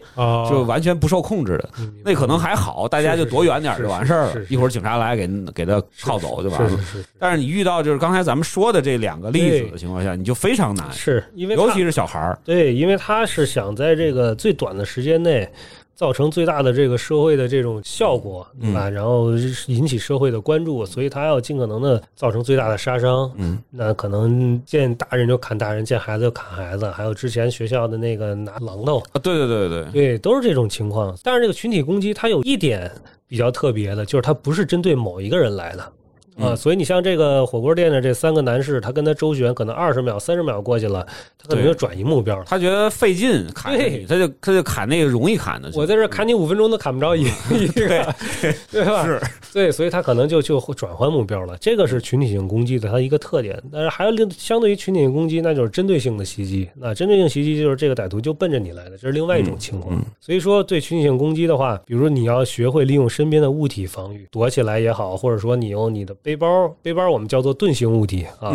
[0.49, 1.69] 就完全不受控制的，
[2.03, 6.79] 那可能还好，大家就躲远点就完事儿了，一会儿警察来给给他铐走就完了。
[7.19, 13.48] 但是你遇到就是刚才咱们说的这两个例子的情况下，你就非常难，是因为尤其是小孩儿，对，因为他是。
[13.49, 15.49] 想在这个最短的时间内
[15.95, 18.89] 造成最大的这个社会的这种效果，对吧？
[18.89, 19.31] 然后
[19.67, 23.29] 引起社会的关注，所以他要尽可能的造成最大的杀伤。
[23.35, 31.13] 嗯，那可能见大人就砍大人，见孩子就砍孩子，还有之前学校的那个拿榔头啊，对对对对对，都是这种情况。
[31.21, 32.89] 但是这个群体攻击，它有一点
[33.27, 35.91] 比较特别的，就是它不是针对某一个人来的。
[36.39, 41.05] 啊，所以你像这个火锅店的这三个男士，他跟他周旋，可能二十秒、三十秒过去了，
[41.37, 42.45] 他可能就转移目标了。
[42.47, 45.71] 他觉得费劲砍你，他就他就砍那个容易砍的。
[45.75, 48.15] 我在这砍你五分钟都砍不着一一个，
[48.71, 49.05] 对吧？
[49.05, 49.21] 是，
[49.53, 51.57] 对，所以他可能就就转换目标了。
[51.59, 53.61] 这个是群体性攻击的它一个特点。
[53.71, 56.69] 但是还有另相对于群体性攻击，那就是针对性的袭击。
[56.75, 59.99] 那针对性袭击就是这个歹徒就奔着你来的，这是另外一种情况。
[60.19, 67.09] 所以说，对群体性攻击的话，比如你要学会利用身边的物体防御，躲起来也好，或者说你用你的背包，背包。
[67.09, 68.53] 我们叫做盾形物体啊，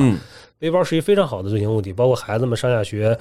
[0.60, 3.18] 背包是一非常好的盾形物体，包括孩子们上下学，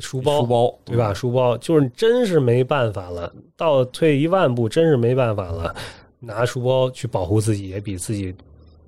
[0.00, 1.12] 书包，书包对吧？
[1.12, 5.74] 书包就是真是没办法了，倒退一万步，真是没办法了，
[6.20, 8.34] 拿书包去保护自己，也比自己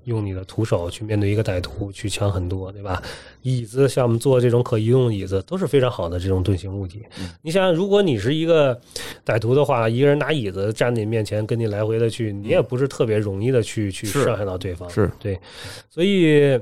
[0.05, 3.01] 用你的徒手去面对一个歹徒去强很多，对吧？
[3.41, 7.03] 椅子像我们做这种可移动椅子都是非常好的这种盾形物体。
[7.41, 8.79] 你想想，如果你是一个
[9.25, 14.89] 歹徒的话，一个人拿椅子站在你面前，跟你来回的去，你也不是特别容易的去去伤害到对方。
[14.89, 15.39] 是对，
[15.89, 16.59] 所以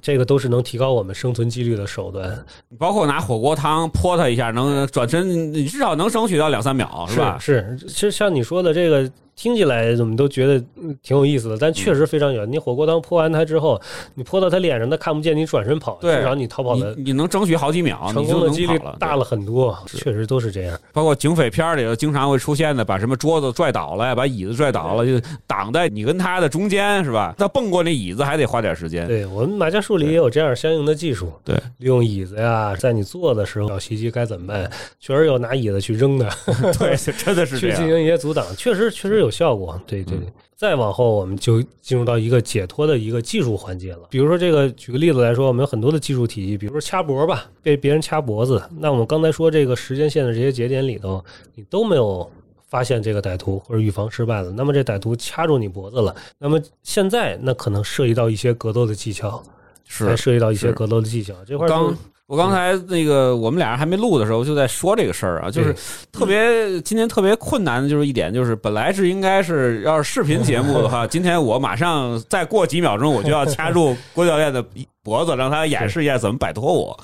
[0.00, 2.44] 这个都是能提高我们生存几率的手段。
[2.78, 7.38] 包括拿火锅汤泼他一下，能转身，你至少能争取到两三秒，是吧？
[7.40, 9.10] 是，其实像你说的这个。
[9.42, 10.64] 听起来怎么都觉得
[11.02, 12.48] 挺有意思的，但确实非常远。
[12.48, 13.80] 你火锅汤泼完他之后，
[14.14, 19.76] 你泼到他脸上，他看不见，你转身跑，至少你逃跑的你能争取好几秒，成功的几率大了很多。
[19.88, 20.78] 确实都是这样。
[20.92, 27.34] 包括警匪片里头经常会出现的，把什么桌子拽倒了，把椅子拽倒了，就挡在你跟他的中间，是吧？
[27.36, 29.08] 他蹦过那椅子还得花点时间。
[29.08, 31.32] 对我们马家树里也有这样相应的技术。
[31.44, 34.70] 对，利用椅子呀，在你坐的时候要袭击该怎么办？
[35.00, 36.30] 确实有拿椅子去扔的。
[36.78, 39.80] 对，真的是 去进行一些阻挡，确实确实有效果。
[39.84, 40.04] 对。
[40.04, 40.18] 对，
[40.54, 44.00] 再往后我们就进入到一个解脱的一个技术环节了。
[44.10, 48.62] 比如说，这个举个例子来说，我们有很多的技术体系，比如说掐脖吧，被别人掐脖子。
[48.78, 52.30] 那我们刚才说这个时间线的这些节点里头，你都没有
[52.68, 54.50] 发现这个歹徒或者预防失败了。
[54.50, 59.42] 那么这歹徒掐住你脖子了，那么现在那可能涉及到一些格斗的技巧，
[59.86, 61.34] 是涉及到一些格斗的技巧。
[61.46, 61.96] 这块刚。
[62.32, 65.76] 我刚才那个我们俩人还没录的时候，就在说这个事儿啊，就是
[66.10, 74.64] 特别今天特别困难的就是一点，就是本来是应该是要是视频节目的话， 今天我马上再过几秒钟我就要掐住郭教练的
[75.02, 76.98] 脖子，让他演示一下怎么摆脱我。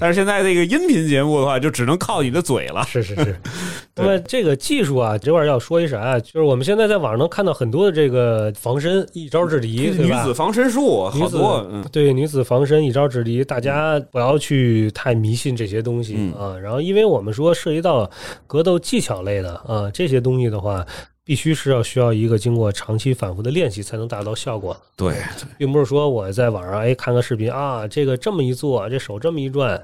[0.00, 2.82] 但是现在这个音频节目的话，就只能靠你的嘴了。
[2.84, 3.40] 是是是，
[3.94, 6.18] 那么这个技术啊，这块要说一啥啊？
[6.18, 16.58] 就是我们现在在网上能看到很多的这个防身一招制敌，女子防身术好多，嗯对女子防身一招制敌，大家不要去太迷信这些东西、嗯啊。
[16.58, 18.10] 然后，因为我们说涉及到
[18.48, 20.84] 格斗技巧类的啊这些东西的话，
[21.24, 25.16] 必须是要需要一个经过长期反复的练习才能达到效果，对，
[25.56, 29.82] 并不是说我在网上哎看个视频啊，这个这么一做，这手这么一转。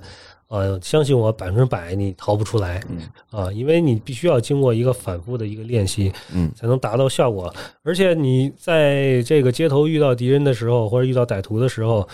[0.48, 2.98] 呃，相信我，百分之百你逃不出来，嗯
[3.30, 7.54] 啊，因为你必须要经过一个反复的一个练习，嗯才能达到效果。
[7.84, 12.08] 而且你在这个街头遇到敌人的时候，或者遇到歹徒的时候，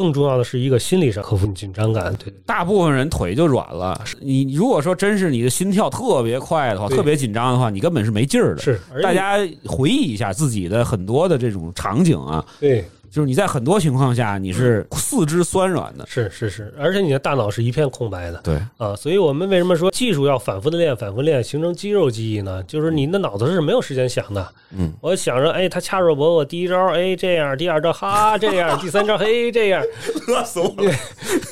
[0.00, 2.10] 更重要的是一个心理上克服紧张感。
[2.16, 4.02] 对，大部分人腿就软了。
[4.18, 8.62] 你如果说真是你的心跳特别快的话，特别紧张的话，你根本是没劲儿的。
[8.62, 9.36] 是，大家
[9.66, 16.06] 回忆一下自己的很多的这种场景啊，对，就是你在很多情况下你是四肢酸软的。
[16.06, 18.40] 是是是，而且你的大脑是一片空白的。
[18.44, 22.62] 对，啊，所以我们为什么说技术要反复的练、反复练，形成肌肉记忆呢？
[22.62, 24.48] 就是你的脑子是没有时间想的。
[24.76, 29.82] 嗯，我想着，哎，他掐着我，我第一招，哎这样，第二招哈这样，第三招嘿这样，
[30.28, 30.88] 乐死我你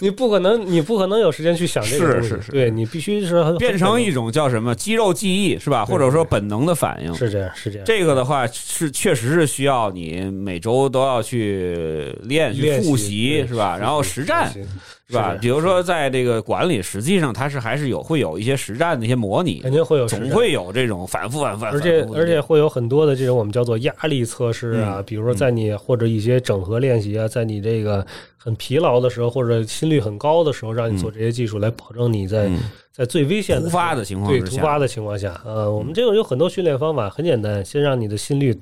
[0.02, 2.28] 你不可能，你不可能有时间去想这个东西。
[2.28, 5.84] 是是是对你必须是很变成一种叫什么肌肉记忆是吧？
[5.84, 7.12] 或者说本能的反应。
[7.14, 7.84] 是这样是这样。
[7.84, 13.76] 这个的话是确实是需要你每周都要去练、去练去复习是吧？
[13.78, 14.64] 然后实战是。
[15.10, 15.34] 是吧？
[15.40, 21.78] 比如说在这个管理，实际上它是还是有会有一些实战的一些模拟肯，定会有总会有这种反复、反复、反复。
[21.78, 32.58] 而且而且会有很多的这种我们叫做压力测试啊，嗯比如说在你或者一些整合练习啊，在你这个很疲劳的时候，或者心率很高的时候，让你做这些技术来保证你在、嗯。
[32.92, 38.52] 在最危险的突发的情况对，突发的情况下，呃，我们这个有很多训练方法，很简单，先让你的心率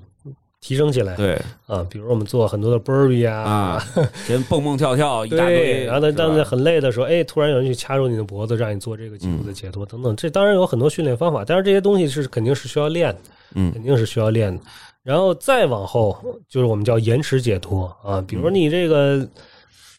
[0.67, 3.37] 提升起来对啊，比如我们做很多的 burpee 啊。
[3.39, 3.87] 啊，
[4.27, 13.19] 先蹦蹦跳跳 一大，堆，然后呢，当你很累的时候，哎，突然有人去掐住你的脖子，让你做这个肌肉的解脱等等，这当然有很多训练方法，但是这些东西是肯定是需要练的。
[13.55, 14.61] 嗯肯定是需要练的。
[15.05, 19.25] 然后再往后就是我们叫延迟解脱啊，比如你这个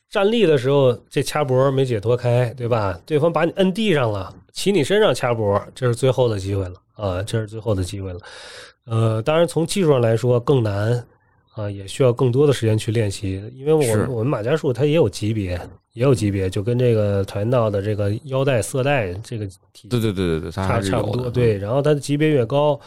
[0.10, 3.00] 站立的时候，这掐脖没解脱开，对吧？
[3.06, 8.20] 对方把你摁地上了，骑你身上掐脖，这是最后的机会了啊，这是最后的机会了。
[8.88, 11.06] 呃，当然从技术上来说更难
[11.54, 15.60] 啊，也需要更多的时间去练习，因为我们我们马家术它也有级别，
[15.94, 21.58] 也有级别，就跟这个跆拳道的这个腰带、色带这个体对对对对对，差差不多，对。
[21.58, 22.80] 然后它的级别越高，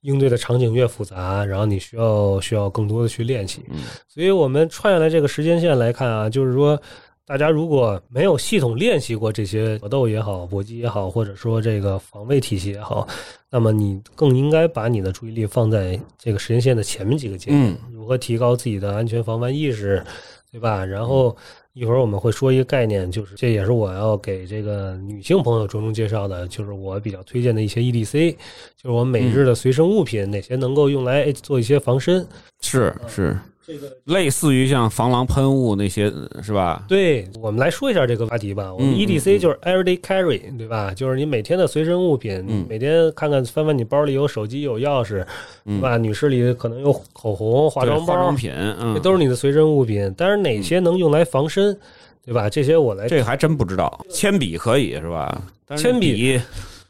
[0.00, 3.62] 应对的场景越复杂，然后你需要需要更多的去练习。
[3.68, 3.76] 嗯
[4.08, 6.80] 所以我们串下来这个时间线来看啊，就是说。
[7.24, 13.06] 大家如果没有系统练习过这些格斗也好、搏击也好，或者说这个防卫体系也好，
[13.48, 20.04] 那么你更应该把你的注意力放在这个时间线的前面几个阶段，嗯如何提高自己的安全防范意识，
[20.50, 20.84] 对吧？
[20.84, 21.34] 然后
[21.74, 28.32] 一会儿我们会说一个概念，就是这也是我要给这个女性朋友着重介绍的，就是我比较推荐的一些 EDC，
[28.76, 32.26] 就是我每日的随身物品，哪些能够用来哎做一些防身。
[32.60, 36.84] 是是这个类似于像防狼喷雾那些是吧？
[36.88, 38.72] 对我们来说一下这个话题吧。
[38.72, 40.92] 我们嗯嗯 EDC 就是 everyday carry，对吧？
[40.92, 45.24] 就是你每天的随身物品，嗯每天看看翻翻你包里有手机有钥匙，
[45.64, 45.96] 对吧？
[45.96, 50.12] 女士里可能有口红、化妆包，化妆品，嗯这，都是你的随身物品。
[50.16, 51.78] 但是哪些能用来防身，
[52.24, 52.50] 对吧？
[52.50, 54.04] 这些我来这个还真不知道。
[54.10, 55.40] 铅笔可以是吧？
[55.76, 56.40] 铅笔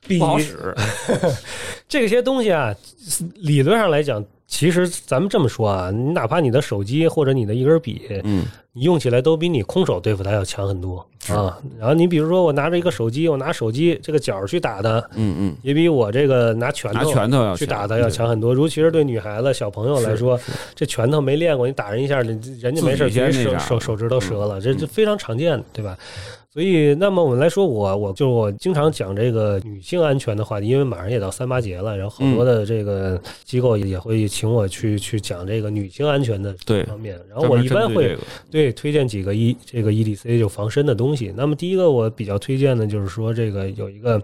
[0.08, 0.74] 不好使。
[1.88, 2.74] 这些东西啊，
[3.36, 11.58] 理论上来讲，其实咱们这么说啊，你哪怕你的手机或者你的一根笔，嗯，你用起来都比你空手对付它要强很多啊。
[11.78, 18.54] 然后你比如说，我拿着一个手机，我拿手机这个角去打它，嗯嗯，也比我这个拿拳拿头拳头去打强它要强很多。
[18.54, 20.40] 尤其是对女孩子、小朋友来说，
[20.74, 23.10] 这拳头没练过，你打人一下，你人家没事，
[23.42, 25.96] 手手手指头折了，这这非常常见，对吧？
[26.52, 37.18] 所以，那么我们来说，我我就是我经常讲这个女性安全的话题，因为马上也到三八节了，然后很多的这个机构也会请我去去讲这个女性安全的对方面。
[37.30, 38.18] 然后我一般会
[38.50, 41.32] 对推荐几个 E 这个 EDC 就防身的东西。
[41.34, 44.22] 那么第一个我比较推荐的就是说这个有一个，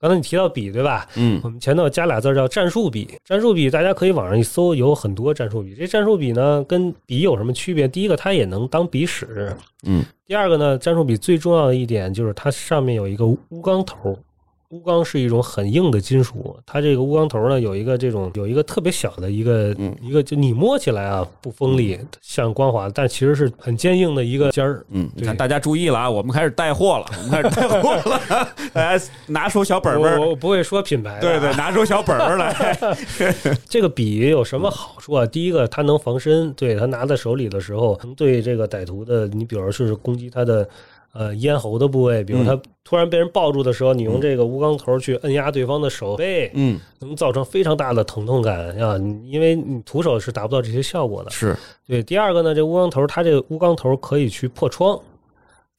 [0.00, 1.06] 刚才你提到笔对吧？
[1.16, 3.08] 嗯我们前头加俩字叫战术笔。
[3.24, 5.74] 战术笔大家可以网上一搜，有很多战术笔。
[5.74, 7.88] 这战术笔呢跟笔有什么区别？
[7.88, 9.52] 第一个它也能当笔使，
[9.84, 14.16] 嗯第二个呢，战术笔最重要的一点就是它上面有一个钨钢头。
[14.70, 24.84] 钨钢是一种很硬的金属，它这个钨钢头呢有一个这种有一个特别小的一个、嗯一个，就你摸起来啊不锋利，像光滑，但其实是很坚硬的一个尖儿。
[24.90, 32.78] 嗯，你看大家注意了啊，我们开始带货了，我们开始带货了，大 家拿出小本本儿我，我不会说品牌对对，拿出小本本儿来，
[33.70, 35.24] 这个笔有什么好处啊？
[35.24, 40.68] 第一个，它能防身，对它拿在手里的时候，能对这个歹徒的，你比如说是攻击他的
[41.12, 48.96] 呃咽喉的部位，比如他突然被人抱住的时候，你用这个钨钢头去摁压对方的手背，嗯，能造成非常大的疼痛感啊！
[49.26, 51.30] 因为你徒手是达不到这些效果的。
[51.30, 51.56] 是
[51.86, 54.98] 对，第二个呢，这钨钢头它这个钨钢头可以去破窗，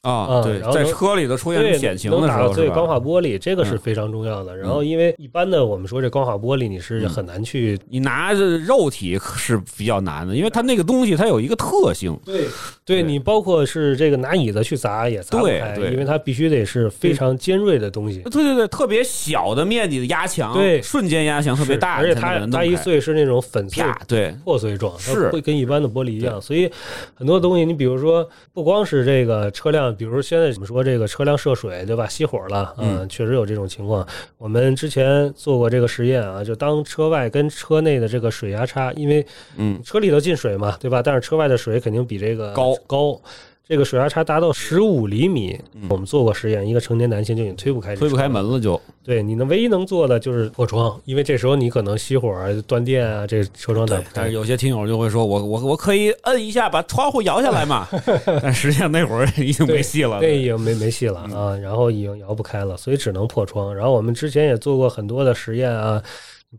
[0.02, 4.56] 啊，嗯对，在然后能车里头出现对，险情的时候，是吧打碎钢化玻璃，这个是嗯非常重要的。
[4.56, 12.45] 然后，因为一般的我们说这钢化玻璃，你是很难去你拿着肉体是比较难的，因为它那个东西它有一个特性，对，
[12.86, 18.22] 对你包括是这个拿椅子去砸也砸不开，对对因为它必须得是非常尖锐的东西。
[18.22, 26.41] 对对对，特别小的面积的压强，对瞬间压强特别大，而且它它一碎是那种粉碎啪，对，破碎状，是会跟一般的玻璃一样。
[26.41, 26.72] 所以
[27.16, 32.08] 很多东西，你比如说，不光是这个车辆，比如现在怎么说这个车辆涉水，对吧？
[32.08, 34.06] 熄火了，嗯确实有这种情况。
[34.38, 39.26] 我们之前做过这个实验啊，就当车外跟车内的这个水压差，因为
[39.58, 41.02] 嗯，车里头进水嘛，对吧？
[41.02, 43.22] 但是车外的水肯定比这个高高。
[43.70, 45.55] 这个水压差达到十五厘米，
[45.91, 54.09] 我们做过实验，一个成年男性就已经推不开推不开门了就，对，你能唯一能做的就是破窗，因为这时候你可能熄火、断电啊，这车窗打不开。
[54.15, 54.32] 但是。
[54.32, 57.88] 有些听友就会说，我我我可以摁一下把窗户摇下来嘛，
[58.41, 61.38] 但实际上那会儿已经没戏了，那已经没没戏了嗯。
[61.38, 63.76] 啊，然后已经摇不开了，所以只能破窗。
[63.76, 66.01] 然后我们之前也做过很多的实验啊，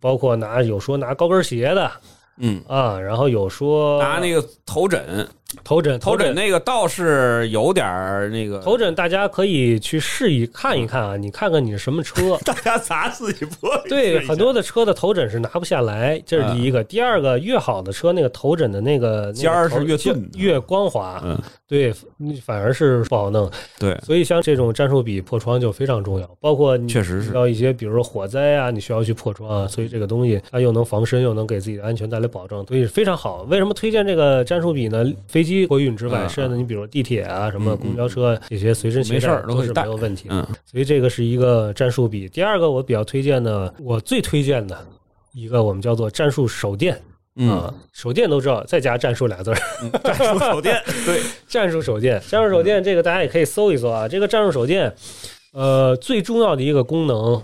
[0.00, 1.90] 包括拿有说拿高跟鞋的
[2.42, 5.28] 嗯，啊，然后有说拿那个头枕，
[5.64, 12.38] 头枕头枕那个倒是有点儿那个，头枕，大家可以去试一看一看啊，你看看你是什么车。
[12.46, 16.84] 大家砸自己玻璃，对，很多的车的头枕是拿不下来，这是第一个。
[16.84, 21.36] 第二个，越好的车，那个头枕的那个尖儿是越钝越光滑，嗯，
[21.66, 23.51] 对，你反而是不好弄。
[23.78, 33.42] 对，所以像这种战术笔破窗就非常重要，包括你确实是遇到一些比如说火灾啊，你需要去破窗啊，所以这个东西它又能防身，又能给自己的安全带来保障，所以非常好。
[33.51, 35.05] 为什么推荐这个战术笔呢？
[35.41, 40.34] 飞机货运之外，剩下的你比如地铁啊、什么嗯公交车这些随身携带都是没有问题的。
[40.34, 42.28] 嗯所以这个是一个战术笔。
[42.28, 44.86] 第二个我比较推荐的，我最推荐的
[45.32, 47.01] 一个我们叫做战术手电。
[47.36, 49.57] 嗯，啊，手电都知道，再加战术俩字儿，
[50.03, 54.07] 战术手电， 对，战术手电，战术手电这个大家也可以搜一搜啊。
[54.07, 54.93] 这个战术手电，
[55.53, 57.41] 呃，最重要的一个功能，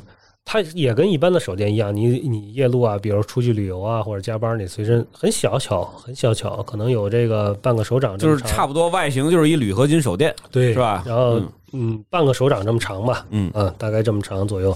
[0.49, 14.71] 它也跟一般的手电一样，你你夜路啊，比如出去旅游啊，或者加班，你随身很小巧，很小巧，可能有这个半个手掌这就么长，是差不多外形就是一铝合金手电，对，是吧然后嗯嗯，半个手掌这么长吧，嗯啊，大概这么长左右，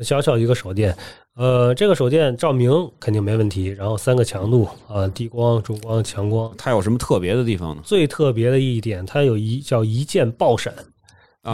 [0.00, 0.94] 小小巧一个手电。
[1.36, 6.52] 呃，这个手电照明肯定没问题，然后三个强度啊，低光、中光、强光。
[6.58, 7.82] 它有什么特别的地方呢？
[7.84, 10.74] 最特别的一点，它有一叫一键爆闪，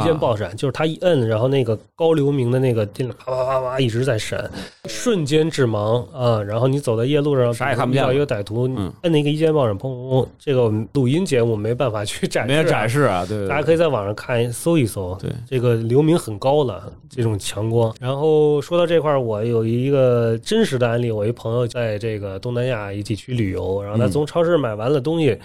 [0.01, 4.51] 一键啊爆闪就是它一摁，然后那个高流明的那个电啪啪啪啪一直在闪，
[4.86, 6.42] 瞬间致盲啊！
[6.42, 8.64] 然后你走在夜路上，啥也看不见到一个歹徒，
[9.03, 12.88] 摁那个一键爆闪，砰砰砰，这个我们录音节目没办法去展示、没有展。
[12.88, 17.95] 示啊，对，对大家可以在网上看搜一搜，对这个流明很高了，这种强光。
[17.99, 25.38] 然后说到这块儿，我有一个真实的案例，我一朋友在这个东南亚一起去旅游，然后他嗯从超市买完了东西，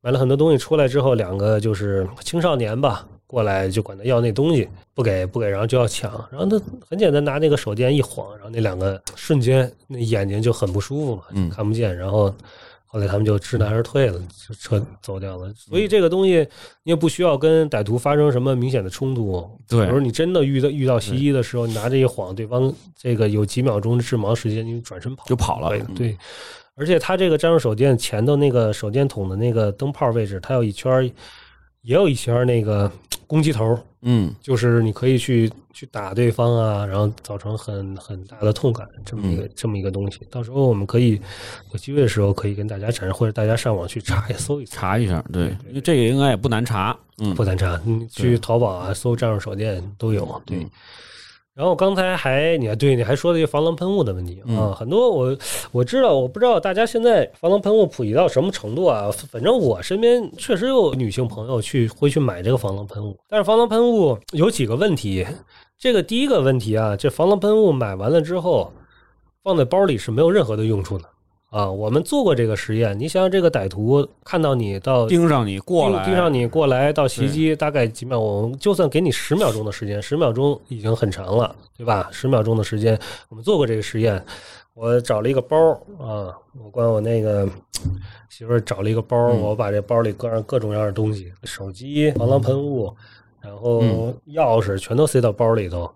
[0.00, 3.04] 买了很多东西出来之后，两个就是青少年吧。
[3.34, 12.32] 过来就管他要那东西，不给不给，然后就要抢，然后他很简单拿那个手电一晃，然后那两个瞬间那眼睛就很不舒服嘛，嗯看不见，然后
[12.86, 15.52] 后来他们就知难而退了，就撤走掉了。
[15.56, 16.46] 所以这个东西
[16.84, 19.44] 你也不需要跟歹徒发生什么明显的冲突。
[19.68, 26.16] 对比如你真的遇到遇到袭击的时候，你拿这一晃，对方这个有几秒钟的致盲时间，你转身跑就跑了对。
[26.76, 31.08] 而且它这个战术手电前头那个手电筒的那个灯泡位置，它有一圈儿，
[31.84, 32.90] 也有一些那个
[33.26, 40.20] 攻击头，嗯就是你可以去去打对方啊，然后造成很很大的痛感，这么一个、这么一个东西。
[40.30, 41.20] 到时候我们可以
[41.72, 47.80] 有机会的时候可以跟大家展示，或者大家上网去查一搜一，查一下，对，因为这个应该也不难查，嗯不难查。
[47.84, 50.42] 你去淘宝啊搜战术手电都有。
[50.44, 50.58] 对。
[50.58, 50.70] 嗯
[51.54, 55.38] 然后刚才还你还对你还说了一个防狼喷雾的问题啊，嗯很多我
[55.70, 59.08] 我知道，我不知道大家现在防狼喷雾普及到什么程度啊？
[59.30, 65.24] 反正我身边确实有女性朋友去会去买这个防狼喷雾，但是防狼喷雾有几个问题。
[65.78, 68.72] 这个第一个问题啊，这防狼喷雾买完了之后
[69.42, 71.04] 放在包里是没有任何的用处的
[71.54, 71.70] 啊。
[71.70, 82.08] 我们做过这个实验，你想想这个歹徒看到你到盯上你过来，盯盯上你过来到袭击，大概几秒，我们就算给你十秒钟的时间，十秒钟已经很长了，对吧？
[82.10, 82.98] 十秒钟的时间，
[83.28, 84.22] 我们做过这个实验。
[84.74, 85.56] 我找了一个包
[86.00, 87.48] 啊，我管我那个
[88.28, 92.92] 媳妇儿找了一个包，嗯我把这包里搁上各种各样的东西，手机、防狼喷雾，
[93.40, 95.88] 然后嗯钥匙全都塞到包里头。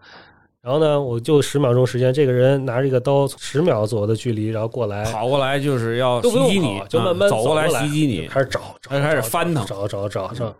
[0.60, 10.54] 然后呢，我就十秒钟时间，这个人拿着一个刀，十秒左右的距离，然后过来，跑过来就是要袭击你，就慢慢嗯走过来袭击你，开始找，找开始找翻腾找找找找找。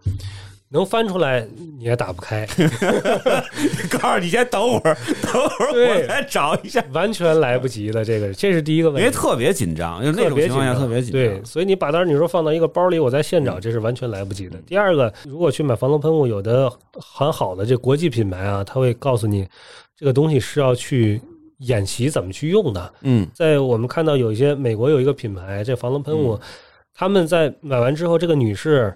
[0.70, 1.46] 能翻出来
[1.78, 2.46] 你也打不开
[3.90, 8.04] 告诉你先等会儿，等会儿对我再找一下，完全来不及了。
[8.04, 11.20] 这个这是第一个问题，因为特别紧张，就那种情况下特别紧张。
[11.22, 14.58] 对，所以你把单你说放到一个包里，我在现找，这是完全来不及的。
[14.66, 19.48] 第二个，如果去买防狼喷雾，有的很好的这国际品牌啊，他会告诉你
[19.96, 21.18] 这个东西是要去
[21.60, 22.92] 演习怎么去用的。
[23.00, 26.38] 嗯在我们看到有一些美国有一个品牌，这防狼喷雾，
[26.92, 28.94] 他们在买完之后，这个女士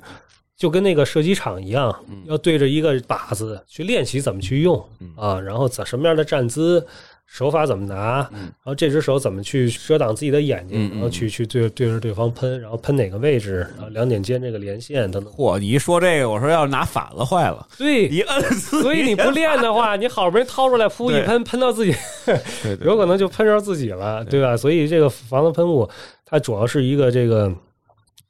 [0.62, 1.92] 就跟那个射击场一样，
[2.26, 4.80] 要对着一个靶子去练习怎么去用
[5.16, 6.86] 啊，然后怎什么样的站姿。
[7.24, 15.32] 手法怎么拿，然后这只手怎么去遮挡自己的眼睛，然后去去对对着对方喷，然后喷哪个位置，然后两点间这个连线等等。
[15.32, 21.94] 嚯，你一说这个，我说要拿反了坏了，对，一摁所以你不练的话，你好不容易掏出来噗一喷，喷到自己，
[22.84, 24.54] 有可能就喷着自己了，对吧？
[24.54, 25.88] 所以这个防狼喷雾
[26.26, 27.50] 它主要是一个这个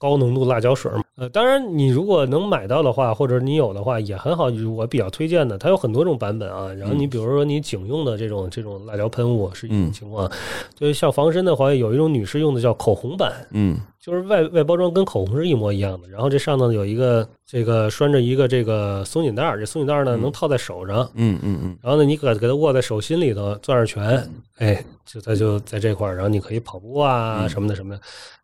[0.02, 1.04] 高浓度辣椒水嘛。
[1.14, 4.48] 呃，当然你如果能买到的话，或者你有的话也很好。
[4.74, 6.72] 我比较推荐的，它有很多种版本啊。
[6.72, 10.28] 然后你比如说你警用的这种这种辣椒喷雾是一种情况，
[10.74, 28.00] 就是像防身的话，有一种女士用的叫口红版，嗯就是外外包装跟口红是一模一样的，然后这上头有一个这个拴着一个这个松紧带儿，这松紧带儿呢能套在手上，嗯嗯嗯，然后呢你可给它握在手心里头攥着拳，哎，就它就在这块儿，然后你可以跑步啊什么的什么的，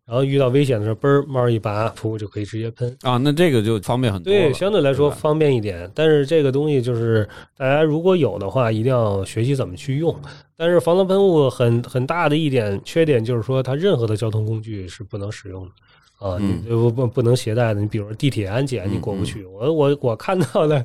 [0.07, 2.97] 然后遇到危险的时候，嘣儿帽一拔，噗就可以直接喷。
[3.03, 4.33] 啊，那这个就方便很多。
[4.33, 10.15] 对，相对来说方便一点，但是这个东西就是大家如果有的话，一定要学习怎么去用。
[10.59, 15.71] 但是防狼喷雾很很大的一点缺点就是说，它任何的交通工具是不能使用的。
[16.19, 19.45] 啊，嗯你不不不能携带的，你比如说地铁安检你过不去。
[19.45, 20.85] 我我我看到的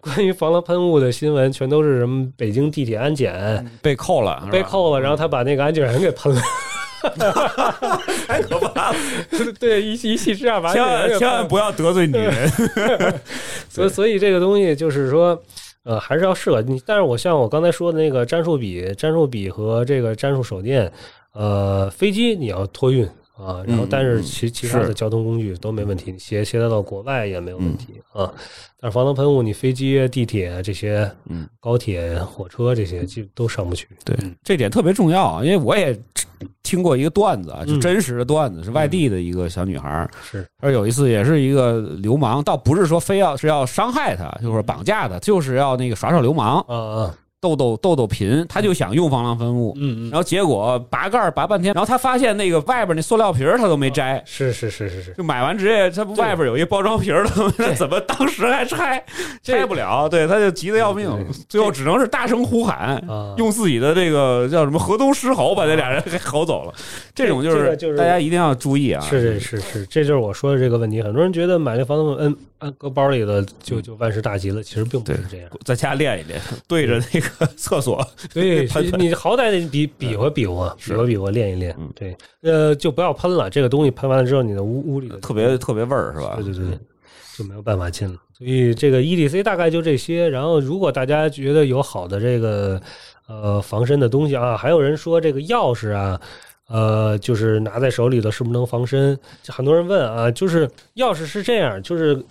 [0.00, 6.42] 关于防狼喷雾的新闻，全都是什么北京地铁安检被扣了，被扣了，然后他把那个安检员给喷了，
[8.26, 8.96] 太可怕了！
[9.60, 12.50] 对，一一气之下把安千万千万不要得罪女人。
[13.70, 15.40] 所以所以这个东西就是说，
[15.84, 16.80] 呃，还是要适合你。
[16.86, 20.92] 但是我像我刚才说的那个战术笔、战术笔和这个战术手电，
[21.32, 23.08] 呃，飞机你要托运
[23.44, 28.32] 啊，然后嗯但是嗯其其他的交通工具都没问题，你携携带到国外也没有问题啊。
[28.80, 33.88] 但是防狼喷雾，你飞机、地铁这些，嗯，高铁、火车这些就都上不去。
[34.04, 35.96] 对，这点特别重要，因为我也
[36.62, 37.80] 听过一个段子啊，就嗯。
[37.80, 49.74] 真实的段子，是外地的一个小女孩儿，是，而有一次也是一个流氓，倒不是说非要是要伤害她，就是绑架她，就是要那个耍耍流氓，啊啊，逗逗逗逗贫，他就想用防狼喷雾。
[49.76, 57.52] 嗯嗯，然后结果拔盖儿拔半天，然后他发现那个外边那塑料皮儿他都没摘，是是是是是，就买完直接他不外边有一包装皮儿的吗？
[57.58, 59.04] 那怎么当时还拆
[59.42, 60.08] 拆不了？
[60.08, 61.10] 对，他就急得要命，
[61.48, 66.72] 最后只能是大声呼喊，啊，用自己的这个叫什么河东狮吼把这俩人给吼走了。
[67.12, 69.00] 这种就是大家一定要注意啊！
[69.02, 71.02] 是是是是，这就是我说的这个问题。
[71.02, 75.50] 很多人觉得买那防狼喷摁搁包里的就就万事大吉了，其实并不是这样。
[75.64, 77.26] 在家练一练，对着那个
[77.56, 81.88] 厕所， 对 喷喷你好歹得比比划比划，比划比划，练一练嗯。
[81.94, 83.48] 对，呃，就不要喷了。
[83.50, 86.34] 这个东西喷完了之后，你的屋屋里的特别特别味儿是吧？
[86.36, 86.78] 对对对，对
[87.38, 88.16] 就没有办法进了。
[88.36, 90.28] 所以这个 EDC 大概就这些。
[90.28, 92.80] 然后，如果大家觉得有好的这个
[93.28, 96.20] 呃防身的东西啊，还有人说这个钥匙啊。
[96.68, 99.18] 呃，就是拿在手里的是不是能防身？
[99.48, 102.24] 很多人问啊，就是钥匙是这样，就是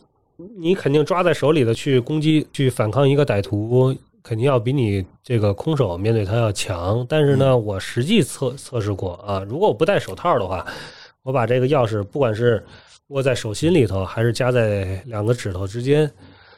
[0.58, 7.05] 你肯定抓在手里的去攻击、去反抗一个歹徒，肯定要比你这个空手面对它要强。
[7.09, 10.65] 但是呢，我实际测测试过啊，如果我不戴手套的话，
[11.24, 12.65] 我把这个钥匙不管是
[13.07, 16.11] 握在手心里头，还是夹在两个指头之间，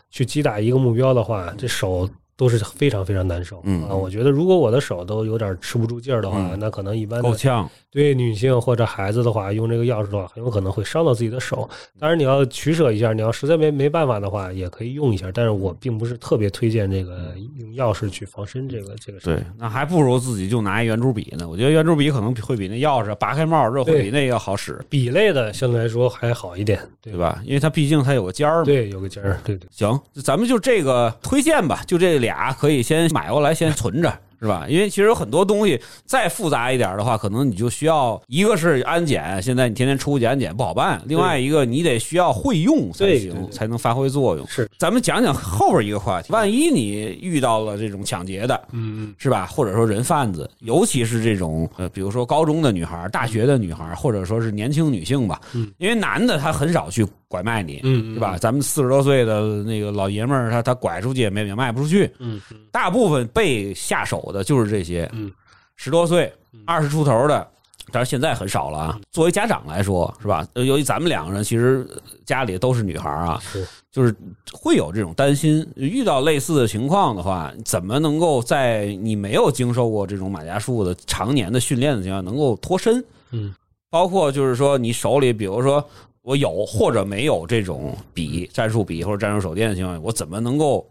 [0.10, 3.62] 去击打一个目标的话，这手都是非常非常难受。
[3.64, 7.70] 嗯啊，我觉得如果我的手都有点吃不住劲儿的话，嗯那可能一般的够呛。
[7.92, 11.70] 对女性或者孩子的话，用这个钥匙的话，很有可能会伤到自己的手。
[12.00, 15.30] 当然，你要取舍一下，你要实在没没办法的话，也可以用一下。
[15.32, 19.26] 但是我并不是特别推荐这个用钥匙去防身这个这个事。
[19.26, 21.48] 对，那还不如自己就拿一圆珠笔呢。
[21.48, 27.20] 我觉得圆珠笔可能会比那钥匙拔开帽这会比那个要好使，笔类的相对来说还好一点，对对？
[27.20, 27.44] 吧？
[27.46, 28.66] 因为它毕竟它有个尖儿嘛。
[28.66, 29.68] 对，有个尖儿，对对。
[29.70, 34.20] 行，咱们就这个推荐吧，就这俩可以先买过来，先存着。
[34.44, 34.66] 是吧？
[34.68, 44.46] 因为其实有很多东西再复杂一点的话，可能你就需要一个是安检，现在你天天出去安检不好办；另外一个你得需要会用才行，才能发挥作用。
[44.50, 49.46] 是，咱们讲讲后边一个话题，万一你遇到了这种抢劫的，嗯嗯，是吧？
[49.46, 58.38] 或者说人贩子，尤其是这种呃，比如说高中的女孩、大学的女孩，或者说是年轻女性吧，嗯，因为男的他很少去拐卖你，嗯嗯是吧？
[58.38, 65.32] 咱们四十多岁的那个老爷们儿，他他拐出去也没也卖不出去，嗯嗯大部分被下手的就是这些，嗯，
[65.78, 66.34] 十多岁、
[66.66, 67.48] 二十出头的，
[67.92, 69.00] 但是现在很少了啊。
[69.12, 70.46] 作为家长来说，是吧？
[70.54, 71.88] 呃由于咱们两个人其实
[72.26, 74.14] 家里都是女孩啊，是就是
[74.52, 75.66] 会有这种担心。
[75.76, 83.04] 遇到类似的情况的话，怎么能够在你没有经受过这种马甲术的常年的训练的情况下，能够脱身？
[83.32, 83.54] 嗯，
[83.90, 85.88] 包括就是说你手里，比如说
[86.22, 90.88] 我有或者没有这种笔、战术笔或者战术手电的情况下，我怎么能够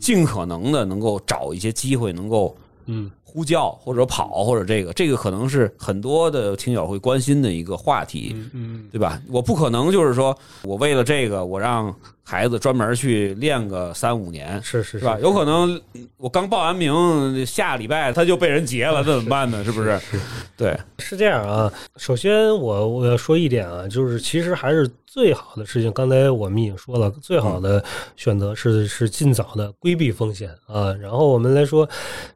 [0.00, 2.56] 尽可能的能够找一些机会，能够
[2.86, 8.34] 嗯呼叫或者跑或者这个，这个可能是很多的听友会关心的一个话题。
[8.54, 9.20] 嗯对吧？
[9.28, 15.18] 我不可能就是说我为了这个，我让孩子专门去练个三五年，是是是吧？
[15.20, 15.78] 有可能
[16.16, 19.62] 我刚报完名，下礼拜他就被人劫了，那怎么办呢？
[19.62, 20.00] 是不是？
[20.56, 25.92] 对，是这样啊，首先我我要说一点啊，就是其实还是最好的事情。
[25.92, 27.84] 刚才我们已经说了，最好的
[28.16, 30.92] 选择是是尽早的规避风险啊。
[30.94, 31.88] 然后我们来说，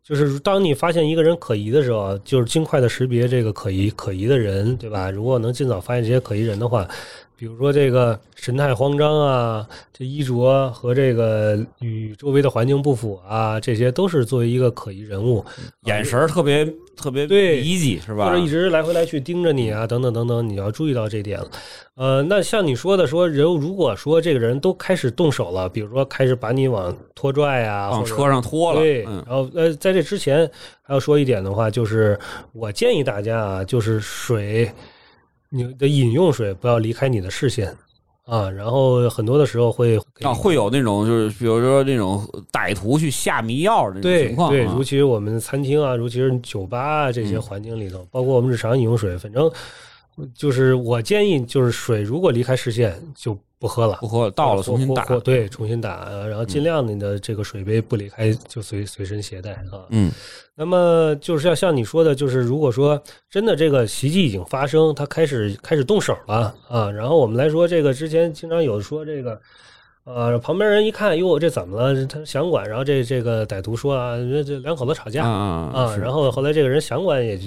[0.05, 5.09] 就是当你发发现一个人可疑的时候，就是尽快的识别这个可疑可疑的人，对吧？
[5.09, 6.85] 如果能尽早发现这些可疑人的话，
[7.41, 15.43] 比如说这个神态慌张啊，这衣着和这个与周围的环境不符啊，这些都是作为一个可疑人物。
[15.85, 18.27] 眼神特别特别对离奇，是吧？
[18.27, 21.49] 或者一直来回来去盯着你啊，等等等等，你要注意到这点了。
[21.95, 30.47] 呃，那像你说的，说人如果说这个人都开始动手了，比如说开始把你往拖拽啊，往车上拖了，对，嗯然后呃，在这之前
[30.83, 32.19] 还要说一点的话，就是
[32.53, 34.71] 我建议大家啊，就是水，
[35.51, 37.77] 你的饮用水不要离开你的视线
[38.25, 38.49] 啊。
[38.51, 49.51] 然后很多的时候会啊，会有那种就是比如说那种歹徒去下迷药的那种对情况、啊，对，尤其是我们餐厅啊，尤其是酒吧啊这些嗯环境里头，包括我们日常饮用水，反正
[50.35, 54.09] 就是我建议，就是水如果离开视线就不喝了不。
[54.09, 59.87] 喝倒了重新打对，重新打，呃然后尽量你的这个水杯不离开，就随随身携带啊。
[59.91, 60.11] 嗯
[60.55, 69.41] 那么就是要像你说的，就是如果说真的这个袭击已经发生，他开始开始动手了啊，然后我们来说这个之前经常有说这个。
[70.05, 72.07] 呃，旁边人一看，哟，这怎么了？
[72.07, 77.45] 他想管，然后这这个歹徒说啊，这这两口子吵架啊啊，然后后来这个人想管也就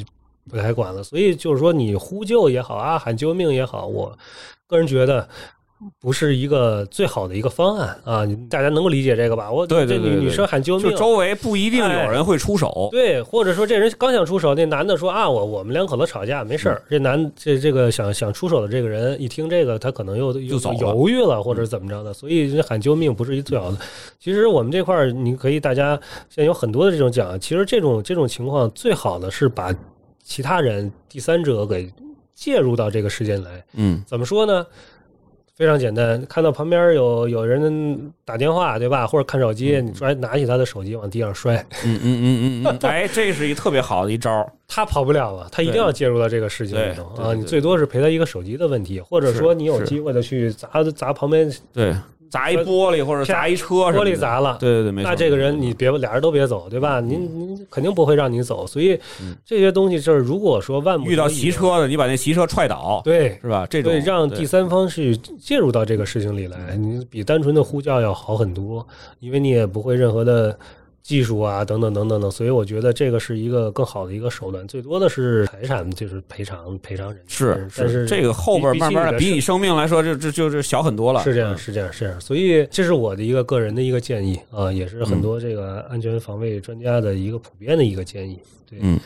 [0.50, 4.18] 不太管了，所以就是说你呼救也好啊，喊救命也好，我
[4.68, 5.28] 个人觉得
[6.00, 9.52] 不是一个最好的一个方案啊，大家能够理解这个吧？
[9.52, 16.76] 我对对对对这女女生喊救命，就周围不一定有人会出手，对，或者说这人刚想出手，那男的说啊，我我们两口子吵架没事儿。
[16.76, 16.88] 嗯。
[16.90, 23.78] 这男这这个想想出手的这个人一听这个，他可能又又走犹豫了，或者怎么着的，所以这喊救命不是一最好的。
[24.20, 29.76] 其实我们这块儿，你可以大家现在有很多的这种讲，其实这种这种情况最好的是把
[30.24, 31.92] 其他人第三者给
[32.34, 33.64] 介入到这个事件来。
[33.74, 34.66] 嗯怎么说呢？
[35.56, 39.06] 非常简单，看到旁边有有人打电话，对吧？
[39.06, 41.56] 或者看手机，你摔拿起他的手机往地上摔，
[41.86, 47.36] 嗯嗯嗯嗯嗯， 哎，这是一特别好的一招，他跑不了了，他一定要介入到这个事情里头啊！
[47.36, 51.96] 你最多是赔他一个手机的问题，或者说你有机会的去砸砸旁边对，
[52.34, 55.12] 砸一玻璃或者砸一车玻璃砸了，对对对，没错。
[55.12, 57.00] 那这个人你别俩人都别走，对吧？
[57.00, 59.00] 您您肯定不会让你走，所以
[59.46, 63.38] 这些东西就是如果说万遇到骑，车的，你把那骑车踹倒，对。
[63.40, 63.68] 是吧？
[63.70, 68.84] 这种对，让第三方去介入到这个事情里来，你比单纯的呼叫要好很多，
[69.20, 70.58] 因为你也不会任何的
[71.04, 74.66] 技术啊，等等等等等，所以我觉得这个是一个更好的一个手段。
[74.66, 81.22] 最多的是财产，就是赔偿赔偿人，是但是这个后边慢慢的比你生命来说，就就就是小很多了。
[81.22, 82.22] 是这样，嗯是这样，是这样。
[82.22, 88.40] 所以这是我的一个个人的一个建议啊，也是很多这个安全防卫专家的一个普遍的一个建议。
[88.66, 88.98] 对，嗯，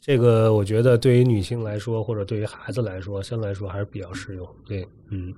[0.00, 4.48] 这个我觉得对于女性来说，或者对于孩子来说，相对来说还是比较适用。
[4.64, 5.34] 对，嗯，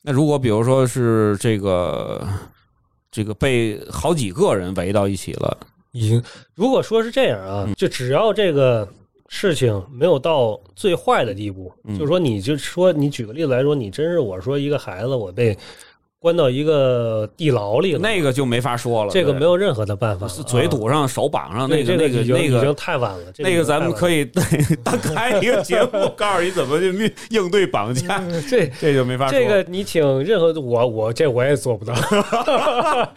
[0.00, 2.26] 那如果比如说是这个
[3.10, 5.58] 这个被好几个人围到一起了，
[5.92, 6.22] 已经
[6.54, 8.88] 如果说是这样啊，就只要这个
[9.28, 15.56] 事情没有到最坏的地步，嗯就是说，你就说你举个例子来说，你真是我说一个孩子，我被
[16.20, 19.10] 关到一个地牢里了，那个就没法说了。
[19.10, 24.18] 这个没有任何的办法，嘴堵上、手绑上，那个那个那个已经太晚了，这个那个咱们可以。
[24.18, 24.24] 以
[24.82, 29.38] 单开一个节目， 告诉你怎么去应应对绑架，这这就没法说。
[29.38, 31.94] 这个你请任何我我这我也做不到。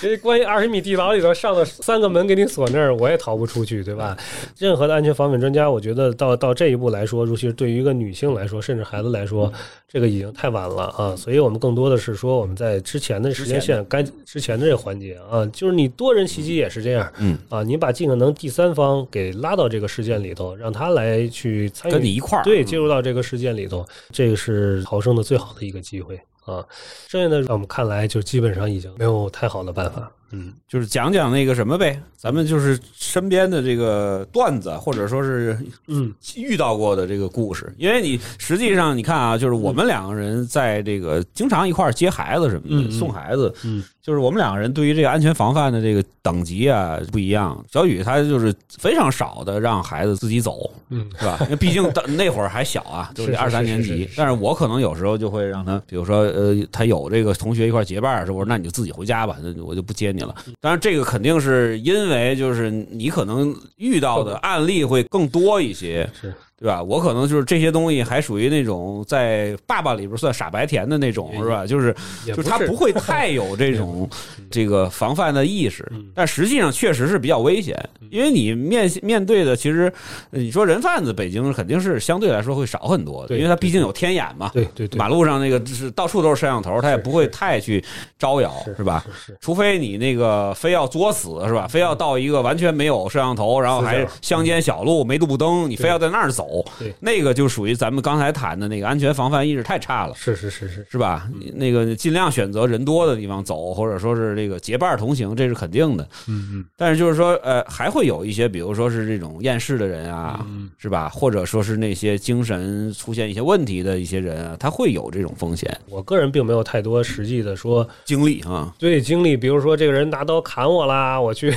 [0.00, 4.16] 这关于二十米地牢里头上了三个门给你锁那儿，我也逃不出去，对吧？
[4.56, 9.52] 任何的安全防范专家，我觉得到到这一步来说，尤其是对于一个女性来说，甚至孩子来说，
[9.88, 11.14] 这个已经太晚了啊！
[11.16, 26.64] 所以我们更多的是说，我们在之前的时间线该之前的这个环节啊，就是你多人袭击也是这样，嗯啊，你把尽可能第三方给拉到这个事件里头，让他来去参与，跟你一块儿对，嗯介入到这个事件里头，这个是逃生的最好的一个机会啊。
[27.08, 30.10] 剩下的，在我们看来，就基本上已经没有太好的办法。
[30.30, 36.12] 嗯，就是讲讲那个什么呗，咱们就是身边的这个段子，或者说是嗯。
[36.36, 37.72] 遇到过的这个故事。
[37.78, 47.62] 因为你实际上你看啊，就是我们两个人在这个经常一块儿接孩子什么的，送孩子，嗯，就是我们两个人对于这个安全防范的这个等级啊不一样。
[47.70, 51.36] 小雨他就是非常少的让孩子自己走，嗯，是吧？
[51.42, 54.14] 因为毕竟当 那会儿还小啊，就是是二三年级是是是。
[54.16, 60.34] 但是我可能有时候就会让他，比如说呃，他有这个同学一块结伴儿的时候，我说那你就自己回家吧，那我就不接你了。
[60.58, 66.82] 当然，这个肯定是因为就是你可能遇到的案例会更多一些，是对吧？
[66.82, 71.66] 我可能就是这些东西还属于那种在爸爸里边算傻白甜的那种，是吧？
[71.66, 71.94] 就是
[72.26, 74.08] 也就是他不会太 有这种
[74.50, 77.76] 这个防范的意识，但实际上确实是比较危险，
[78.10, 79.92] 因为你面面对的其实
[80.30, 87.82] 呃你说人贩子，北京肯定是相对来说会少很多的，因为他毕竟有天眼嘛，对对对，马路上那个是到处都是摄像头，他也不会太去
[88.18, 89.04] 招摇，是是吧？
[89.06, 91.66] 是是除非你那个非要作死是吧？
[91.68, 96.47] 非要到一个完全没有摄像头，然后还乡间小路没路灯，你非要在那儿走
[96.78, 100.14] 对，那个就属于咱们刚才谈的那个安全防范意识太差了。
[100.14, 101.28] 是是是是，是吧？
[101.54, 106.04] 那个尽量选择人多的地方走，或者说是这个结伴同行，这是肯定的。
[106.28, 111.08] 嗯嗯但是就是说，呃，还会有一些，比如说是这种厌世的人啊，嗯是吧？
[111.08, 118.74] 或者说是那些精神出现一些问题的一些人啊，他会有这种风险我个人并没有太多实际的说经历啊。
[118.78, 121.54] 对经历，比如说这个人拿刀砍我啦，我去，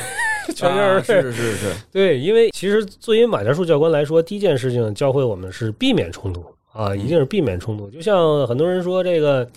[0.55, 1.55] 全啊是是是。
[1.55, 6.43] 是， 对，因为其实作为马家树教官来说，第一件事情教会我们是避免冲突
[6.73, 7.89] 啊，一定是避免冲突。
[7.89, 9.47] 就像很多人说这个，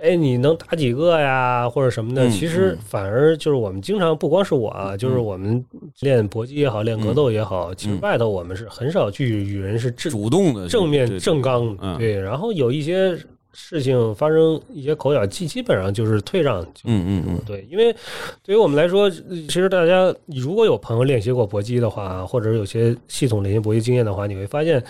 [0.00, 2.78] 哎，你能打几个呀，或者什么的，嗯其实嗯。
[2.86, 5.64] 反而就是我们经常不光是我啊，就是我们
[6.00, 12.18] 练搏击也好，练格斗也好，其实外头我们是很少去与人是正主动的正面正刚对。
[12.18, 13.18] 然后有一些
[13.54, 17.40] 事情发生一些口角，基基本上就是退让嗯嗯嗯。
[17.46, 17.94] 对，因为
[18.42, 24.82] 对于我们来说，呃其实大家如果有朋友练习过搏击的话，或者有些系统练习搏击经验的话，你会发现，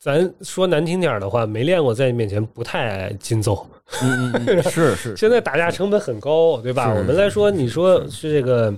[0.00, 3.66] 咱说难听点儿的话，没练过在你面前不太爱筋斗。
[4.02, 6.92] 嗯嗯嗯， 是是，现在打架成本很高，对吧？
[6.92, 8.70] 我们来说，你说是这个，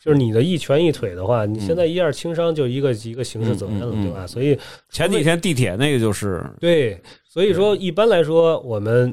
[0.00, 4.26] 就是你的一拳一腿的话，你现在一二轻伤就一个一个刑事责任了，对吧？
[4.26, 4.56] 所以
[4.90, 9.12] 前几天地铁那个就是，对，所以说一般来说，我们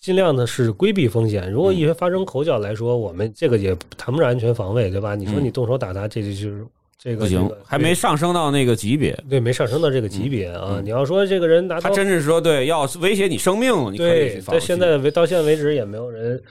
[0.00, 1.50] 尽量的是规避风险。
[1.50, 5.14] 如果一发生口角来说，我们这个也谈不上安全防卫，对吧？
[5.14, 6.66] 你说你动手打他，这就是
[7.04, 9.14] 这个不行，还没上升到那个级别。
[9.28, 10.80] 对没上升到这个级别啊。
[10.82, 16.42] 你要说这个人拿刀，他真是说对，要威胁你生命了，你可以对现在为到现在为止也没有人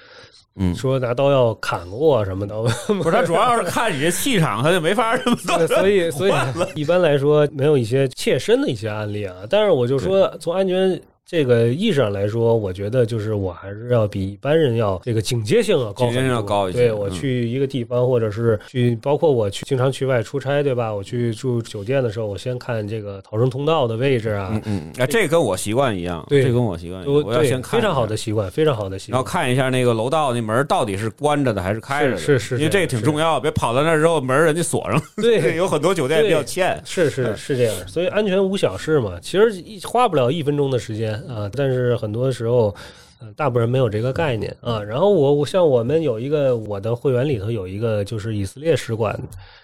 [0.56, 2.56] 嗯说拿刀要砍过我什么的。
[2.86, 6.34] 不是他主要是看你这气场，他就没法这么 对所以，所以
[6.80, 9.34] 一般来说没有一些切身的一些案例啊。
[9.50, 11.02] 但是我就说，从安全
[11.34, 20.94] 这个意识上来说，我觉得就是我还是要比一般人要这个警戒性要高警戒性要高一些对我嗯去一个地方，或者是去，包括我去经常去外出差，对吧？
[20.94, 28.16] 我去住酒店的时候，我先看这个逃生通道的位置啊嗯，嗯，哎，这跟我习惯一样，对这跟我习惯一样，我要先看非常好的。
[28.16, 29.18] 习惯，非常好的习惯。
[29.18, 35.02] 然后看一下那个楼道那门到底是关着的还是开着的，是是是因为这个挺重要，别跑到那儿之后门人家锁上了。
[35.18, 36.80] 对有很多酒店比较欠。
[36.86, 39.18] 是是是这样，所以安全无小事嘛。
[39.20, 42.74] 其实一花不了一分钟的时间啊，但是很多时候，
[43.20, 44.82] 呃，大部分人没有这个概念啊。
[44.82, 49.20] 然后我我像我们有一个我的会员里头有一个就是以色列使馆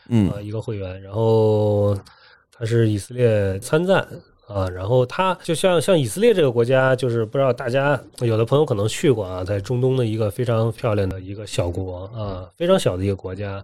[0.07, 1.97] 嗯啊一个会员，然后
[2.51, 4.07] 他是以色列参赞。
[4.49, 13.64] 啊，然后他就像像以色列这个国家，就是不知道大家有的朋友可能去过啊，在中东的一个非常漂亮的一个小国啊，非常小的一个国家，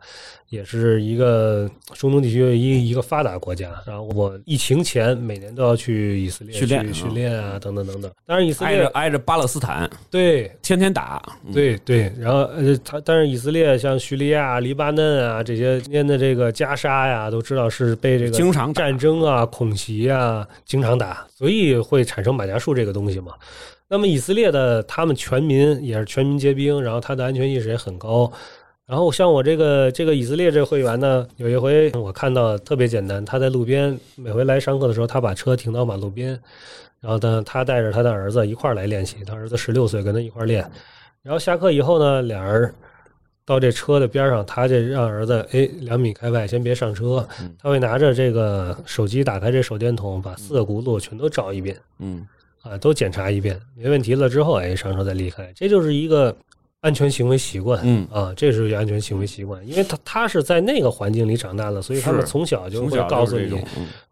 [0.50, 3.72] 也是一个中东地区的一一个发达国家。
[3.86, 8.12] 然后我疫情前每年都要去以色列训练去训练啊，等等等等。
[8.26, 11.22] 当然以色挨着列挨着巴勒斯坦，对天天打。
[11.46, 23.34] 嗯，对对，然后呃，他但是以色列像叙利亚、黎巴嫩啊这些今天的这个加沙呀，都知道是被这个经常战争啊、恐袭啊经常打，所以会产生马甲树这个东西嘛。
[23.88, 28.32] 那么以色列的他们全民也是全民皆兵，然后他的安全意识也很高。
[28.88, 36.40] 然后像我这个这个以色列这个会员呢，有一回我看到特别简单，他在路边每回来上课的时候，他把车停到马路边，
[37.02, 40.64] 然后呢，他带着他的儿子一块儿来练习，他儿子十六岁，跟他一块儿练。
[41.24, 42.72] 然后下课以后呢，俩人
[43.44, 47.28] 到这车的边上，他这让儿子哎两米开外先别上车，
[47.58, 52.28] 他会拿着这个手机打开这手电筒，把四个轱辘全都照一遍嗯
[52.62, 55.52] 啊，都检查一遍，没问题了之后，哎上车再离开。
[55.56, 56.36] 这就是一个
[56.86, 57.82] 安全行为习惯。
[57.84, 58.08] 嗯。
[58.12, 63.60] 啊，这是安全行为习惯，因为他他是在那个环境里长大的，所以他们从小就会告诉你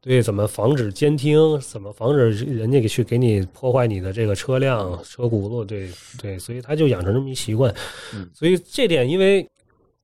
[0.01, 5.87] 对怎么防止监听，怎么防止人家给去给你破坏你的这个车辆、车轱辘，对
[6.19, 7.73] 对，所以他就养成这么一习惯。
[8.15, 8.27] 嗯。
[8.33, 9.47] 所以这点，因为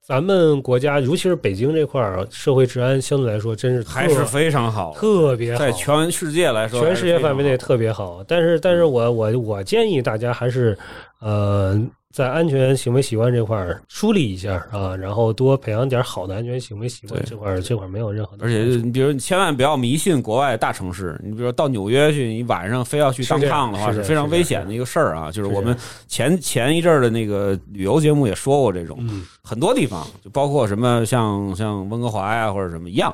[0.01, 8.23] 咱们国家，尤其是北京这块儿，社会治安相对来说真是还是非常好，特别好，在全世界来说，全世界范围内特别好。
[8.27, 10.77] 但是，但是我我我建议大家还是
[11.19, 11.79] 呃，
[12.13, 17.23] 在安全行为习惯这块儿梳理一下啊，然后多培养点好的安全行为习惯。
[17.23, 25.31] 这块儿这块儿没有任何的而且，你比如你千万不要迷信国外大城市，你比如说到纽约去，你晚上非要去当是这样趟的话，是非常危险的一个事儿啊。
[25.31, 33.13] 就是是我们前前一阵儿的那个旅游节目也说过这种，嗯，很多地方就包括什么像像温哥华呀或者什么一样，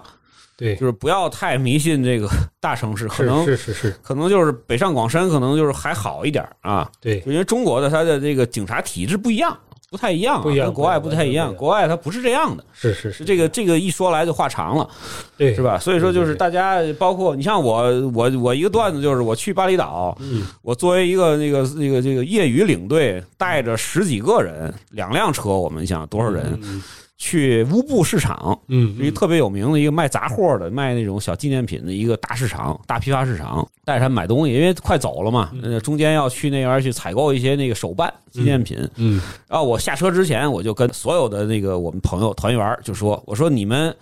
[0.57, 2.27] 对，就是不要太迷信这个
[2.59, 9.57] 大城市，可能是是是，可能就是北上广深可能就是还好一点啊，对因为中国的它的这个警察体制不一样。
[9.87, 11.55] 不太一样、啊，不一样跟国外不太一样。
[11.55, 14.89] 国外它不是这样的，是是是这个这个一说来就话长了。
[15.37, 15.61] 对是？
[15.61, 15.77] 吧？
[15.77, 17.83] 所以说就是对对对大家，包括你像我，
[18.13, 26.81] 我我一个段子就是我去巴厘岛，嗯我作为一个那个那个这个业余领队，带着十几个人，两辆车，我们想多少人嗯
[27.17, 38.77] 去乌布市场，嗯是一个特别有名的一个卖杂货的、卖那种小纪念品的一个大市场、大批发市场，带着他买东西，因为快走了嘛，呃，中间要去那边去采购一些那个手办纪念品。
[38.97, 43.95] 嗯然后我下车之前，我就跟所有的那个我们朋友团员就说：“我说你们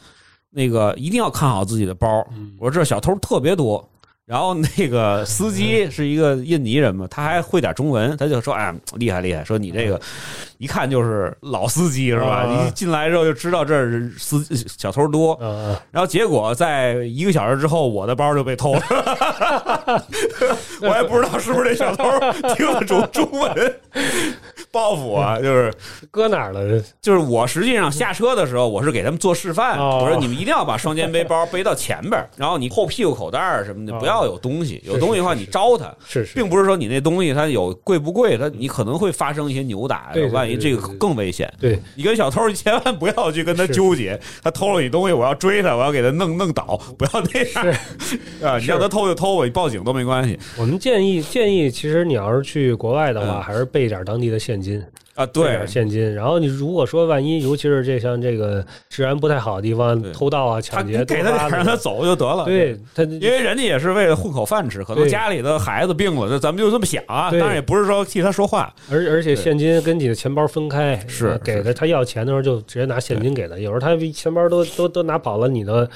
[0.49, 2.07] 那个一定要看好自己的包。
[2.35, 3.87] 嗯我说这小偷特别多。”
[4.25, 9.43] 然后那个司机是一个印尼人嘛，他还会点中文，他就说：“哎，厉害厉害！
[9.43, 9.99] 说你这个
[10.57, 12.45] 一看就是老司机是吧？
[12.47, 14.41] 啊一进来之后就知道这儿司
[14.79, 15.37] 小偷多。
[15.91, 18.81] 然后结果在一个小时之后，我的包就被偷了，
[20.81, 22.05] 我也不知道是不是这小偷
[22.55, 23.75] 听得懂中文，
[24.73, 25.71] 报复我，就是。
[26.09, 26.83] 搁哪儿了？
[27.01, 29.99] 就是我实际上下车的时候，我是给他们做示范，哦。
[30.01, 33.99] 我说你们一定要把双肩背包背到前边儿，然后你后屁股口袋儿什么的哦。
[33.99, 35.93] 不要有东西，有东西的话是是你招他。
[36.07, 41.51] 是是，并不是说你那东西它有贵不贵，它你可能会发生一些扭打，万一这个更危险。
[41.59, 41.79] 对。
[41.95, 47.77] 你跟小偷 千万不要去跟他纠结，他偷了你东西，我要追他，我要给他弄弄倒，不要那样。
[48.43, 48.57] 啊！
[48.57, 50.37] 你让他偷就偷吧，你报警都没关系。
[50.57, 53.41] 我们建议建议，其实你要是去国外的话，嗯。
[53.43, 54.62] 还是备一点当地的现金。
[55.15, 55.25] 啊！
[55.25, 56.13] 对点现金。
[56.13, 62.03] 然后你如果说万一，尤其是这像这个治安不太好的地方，偷盗啊、抢劫、给他点让他走。
[62.03, 62.45] 就得了。
[62.45, 67.29] 对他，因为人家也是为了混口饭吃，可能家里的孩子病了，那咱们就这么想啊。
[67.31, 75.87] 当然也不是说替他说话，而而且现金跟你的钱包分开，是呃给他他要钱的时候就直接拿现金给他，有时候他钱包都都都拿跑了，你的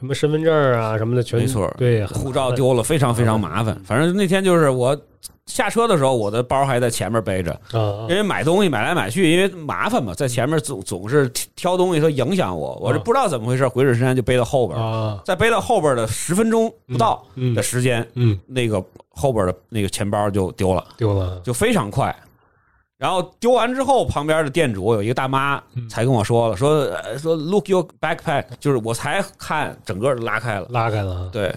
[0.00, 3.78] 什么身份证啊什么的全没错对，护照丢了，非常非常麻烦。
[3.84, 4.98] 反正那天就是我
[5.46, 20.84] 下车的时候，我的包还在前面背着，啊因为买东西买来买去，因为麻烦嘛，在前面总总是挑东西，它影响我，我是不知道怎么回事，鬼使神差就背到后边，啊再背到后边的十分钟不到嗯的时间，嗯那个后边的那个钱包就丢了。
[20.96, 22.14] 丢了就非常快。
[22.98, 30.68] 然后丢完之后，旁边的店主有一个大妈嗯才跟我说了，说呃说 look your backpack，就是我才看整个拉开了。
[30.70, 31.52] 拉开了，对，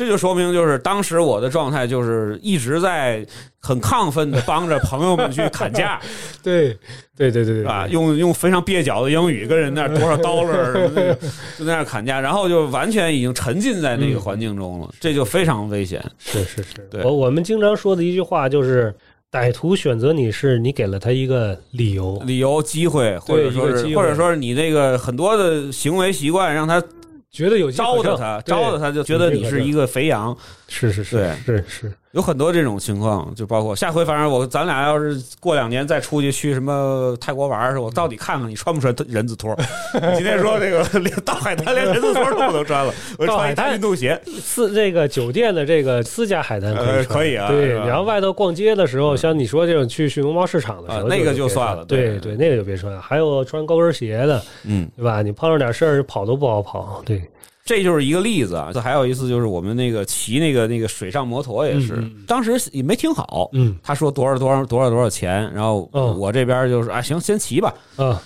[0.00, 3.22] 这就说明就是当时我的状态就是一直在
[3.60, 6.00] 很亢奋的帮着朋友们去砍价，
[6.42, 6.70] 对
[7.14, 7.86] 对对对对是吧？
[7.90, 11.14] 用用非常蹩脚的英语跟人那儿多少 dollar 什么的，
[11.58, 16.02] 就在那砍价，然后就完全已经沉浸在那个环境中了，这就非常危险。
[16.18, 18.94] 是是是，对我我们经常说的一句话就是。
[19.32, 26.82] 歹徒选择你是你给了他一个理由，理由、机会，或者说或者说是你那个很多的行为习惯，让他
[27.30, 30.36] 觉得有招的他，招的他就觉得你是一个肥羊，
[30.70, 31.34] 是是是对。
[31.44, 39.54] 是是，有很多这种情况，就包括下回，反正我咱俩要是过两年再出去去什么泰国玩儿时，我到底看看你穿不穿人字拖。
[39.94, 43.74] 你 今天说这个连到海滩连人字拖都不能穿了，我到海滩。
[43.74, 47.48] 运动鞋，私这个酒店的这个私家海滩 可以呃可以啊。
[47.48, 52.18] 对，然后外头逛街的时候，像你说这种去去农贸市场的时候，啊那个就算了对。
[52.18, 53.00] 对对，那个就别穿。
[53.00, 55.20] 还有穿高跟鞋的，嗯，对吧？
[55.22, 57.02] 你碰上点事儿，跑都不好跑。
[57.04, 57.22] 对，
[57.70, 58.72] 这就是一个例子啊。
[58.74, 67.72] 这还有一次就是我们那个骑那个那个水上摩托也是，当时也没听好，嗯他说多少多少多少多少钱，然后嗯我这边就是啊，行，先骑吧。
[67.96, 68.18] 嗯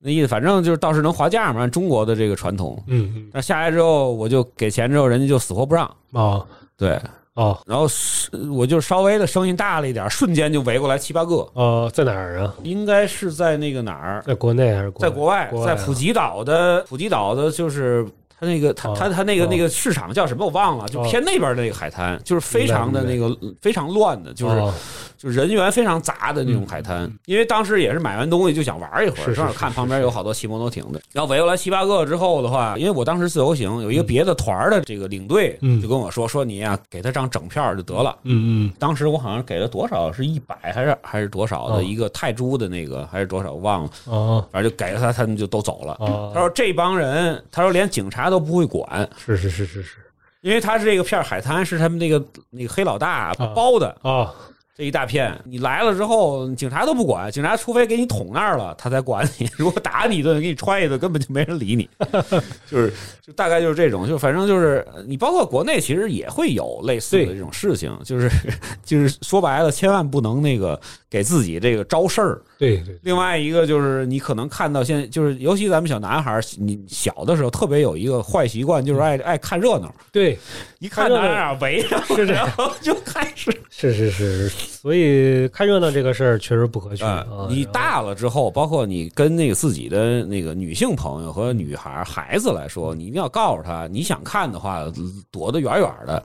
[0.00, 2.82] 那意思反正就是倒是能划价嘛，按中国的这个传统。
[2.86, 5.84] 嗯嗯那下来之后，我就给钱之后，人家就死活不让。
[6.12, 6.46] 哦
[6.78, 6.98] 对，
[7.34, 12.54] 哦然后是我就稍微的声音大了一点，瞬间就围过来七八个，哦，在哪儿啊？
[12.62, 18.06] 应该是在那个哪儿，在国内还是国在国外，在普吉岛的普吉岛的，就是
[18.40, 19.48] 它那个它哦它它那个哦。
[19.50, 24.72] 那个市场叫什么我忘了，就偏那边那个海滩，就是非常的那个非常乱的，就是哦
[25.18, 27.12] 就人员非常杂的那种海滩。
[27.26, 31.00] 因为当时也是买完东西就想玩一会儿，正好看旁边有好多骑摩托艇的。
[31.12, 38.16] 然后围过来七八个之后的话，因为我当时自由行有一个别的团的这个领队嗯就跟我说说你呀、给他张整票就得了。
[38.22, 45.96] 嗯嗯当时我好像给了多少，是一百还是还是多少哦的一个泰铢的那个，还是多少忘了，哦反正就给了他，他们就都走了。
[46.00, 49.96] 哦，他说这帮人，他说连警察都不会管，是是是是是
[50.40, 54.32] 因为他是这个片海滩是他们那个那个黑老大啊包的哦
[54.78, 59.50] 这一大片，你来了之后，警察都不管，警察除非给你捅那儿了，他才管你。
[59.56, 61.90] 如果打你一顿，给你踹一顿，根本就没人理你。
[62.70, 68.30] 就是就大概就是这种，就反正就是你包括国内其实也会有类似的这种事情，就是
[68.84, 72.40] 就是说白了，千万不能那个给自己这个招事儿。
[72.58, 80.36] 对对另外一个就是你可能看到现在就是，尤其咱们小男孩儿，你小的时候特别有一个坏习惯，就是爱爱看热闹，对，
[80.80, 83.50] 一看哪哪围上，是这样然后就开始。
[83.70, 87.04] 是是是，所以看热闹这个事儿确实不可取
[87.48, 94.84] 你大了之后，包括你跟那个自己的那个女性朋友和女孩孩子来说，你一定要告诉他，你想看的话，
[95.30, 96.24] 躲得远远的，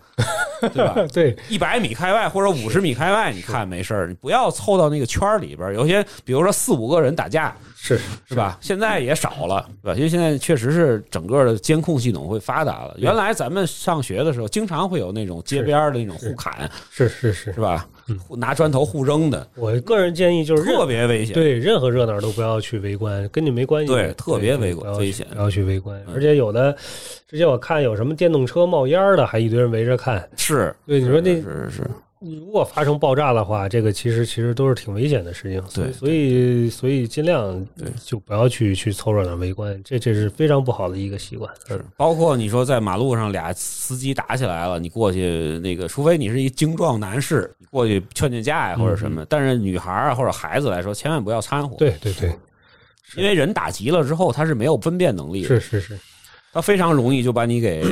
[0.74, 0.96] 对吧？
[1.14, 1.38] 对。
[1.50, 5.76] 一百米开外或者五十米开外，你看没事儿，你不要凑到那个圈儿里边儿。
[5.76, 8.57] 有些比如说四五个人打架，是是吧？
[8.61, 9.93] 现在也少了，是吧？
[9.95, 12.95] 因为现在确实是整个的监控系统会发达了。
[12.97, 17.88] 原来咱们上学的时候，经常会有那种街边的那种互砍，是是是是，吧？
[18.28, 21.34] 互拿砖头互扔的，我个人建议就是特别危险。
[21.34, 23.93] 对任何热闹都不要去围观，跟你没关系。
[23.93, 24.74] 对特别危
[25.11, 25.97] 险不要去围观。
[26.07, 26.76] 嗯而且有的
[27.28, 30.28] 之前我看有什么电动车冒烟的，还一堆人围着看。
[30.36, 31.91] 是，对，你说那是是是，
[32.24, 35.61] 如果发生爆炸的话，这个其实其实都是挺危险的事情。
[35.74, 37.88] 对所以所以尽量对。
[38.03, 41.51] 就不要去去凑热闹围观，这这是非常不好的一个习惯。
[41.67, 52.36] 是，包括你说在马路上俩司机打起来了，你过去那个，除非你是一精壮男士，你过去劝劝架呀或者什么，但是女孩儿啊或者孩子来说，千万不要掺和，，嗯对对对，
[53.15, 55.99] 因为人打急了之后，他是没有分辨能力的，是是是，
[56.51, 57.84] 他非常容易就把你给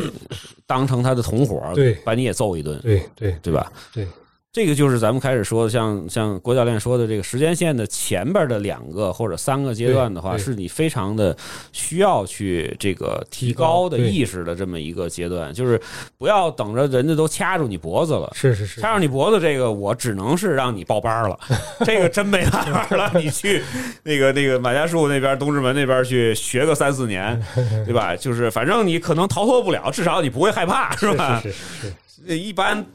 [0.68, 1.94] 当成他的同伙，对。
[2.04, 3.36] 把你也揍一顿，对对。
[3.42, 3.72] 对吧？
[3.94, 4.06] 对，
[4.54, 11.34] 这个就是咱们开始说的，像像郭教练说的，这个时间线的前边的两个或者三个阶段的话，是你非常的
[11.72, 15.80] 需要去这个提高的意识的这么一个阶段，就是
[16.18, 18.30] 不要等着人家都掐住你脖子了。
[18.36, 21.40] 是是是，掐住你脖子，这个我只能是让你报班了，
[21.86, 23.10] 这个真没办法了。
[23.16, 23.64] 你去
[24.04, 27.42] 那个那个马家树那边、东直门那边去学个三四年，
[27.86, 28.18] 对吧？
[28.18, 31.40] 就是反正你可能逃脱不了，至少你不会害怕，是吧？
[31.42, 31.94] 是是是
[32.28, 32.86] 是，一般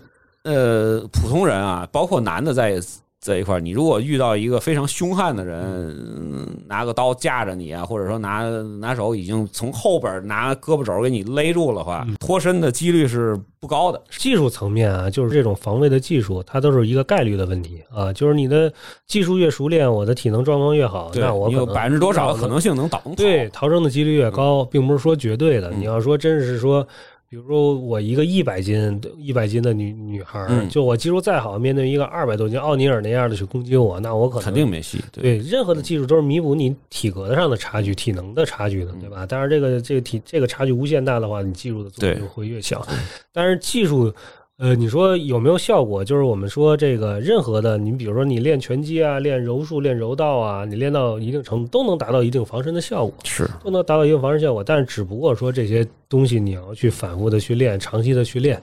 [0.46, 2.80] 呃普通人啊，包括男的在
[3.18, 14.00] 在一块儿，你如果遇到一个非常凶悍的人，嗯拿个刀架着你啊，或者说拿拿手已经从后边拿胳膊肘给你勒住了话，脱身的几率是不高的。
[14.18, 18.12] 技术层面啊，就是这种防卫的技术，它都是一个概率的问题啊。
[18.12, 18.72] 就是你的
[19.08, 23.00] 技术越熟练，我的体能状况越好，对那我有百分之多少的可能性能逃？
[23.16, 25.70] 对逃生的几率越高，并不是说绝对的。
[25.70, 26.86] 嗯你要说真是说，
[27.28, 35.00] 比如说我一个一百斤一百斤的女女孩就我技术再好，面对一个二百多斤奥尼尔那样的去攻击我，那我可能肯定没戏。
[35.10, 39.26] 对，对，任何的技术都是弥补你体格上的差距、体能的差距的，对吧？
[39.28, 42.86] 但是，这个这个体这个差距无限大的话，你技术的作用就会越小。
[43.32, 44.12] 但是技术，
[44.58, 46.02] 呃，你说有没有效果？
[46.02, 53.14] 就是我们说这个任何的，你比如说你练拳击啊、练柔术、练柔道啊，你练到一定程度，都能达到一定防身的效果。
[53.22, 58.58] 是都能达到一定防身效果，但是只不过说这些东西你要去反复的去练，长期的去练，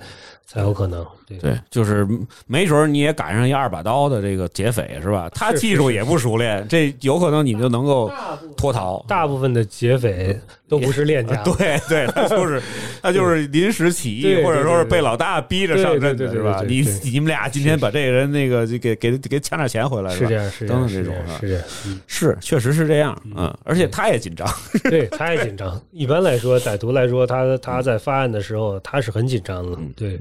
[0.46, 1.06] 才有可能。
[1.26, 2.06] 对对，就是
[2.48, 5.30] 没准儿你也赶上一二把刀的这个劫匪是吧？
[5.34, 8.12] 他技术也不熟练，这有可能你就能够
[8.58, 9.04] 脱逃。
[9.08, 10.38] 大部分的劫匪
[10.68, 12.62] 都不是练家， 对对，他就是
[13.02, 16.62] 他就是临时起意，或者说是被老大逼着上阵对对对的是吧？
[16.68, 20.36] 你你们俩今天把这个人那个就给给给抢点钱回来吧是这？
[20.36, 21.64] 样，是这样，等等是这样，这种是这样。
[21.88, 24.46] 嗯是，确实是这样，嗯，而且他也紧张，
[24.92, 25.82] 对，他也紧张。
[25.92, 29.78] 一般来说，歹徒来说，他他在发案的时候，他是很紧张的。
[29.96, 30.20] 对，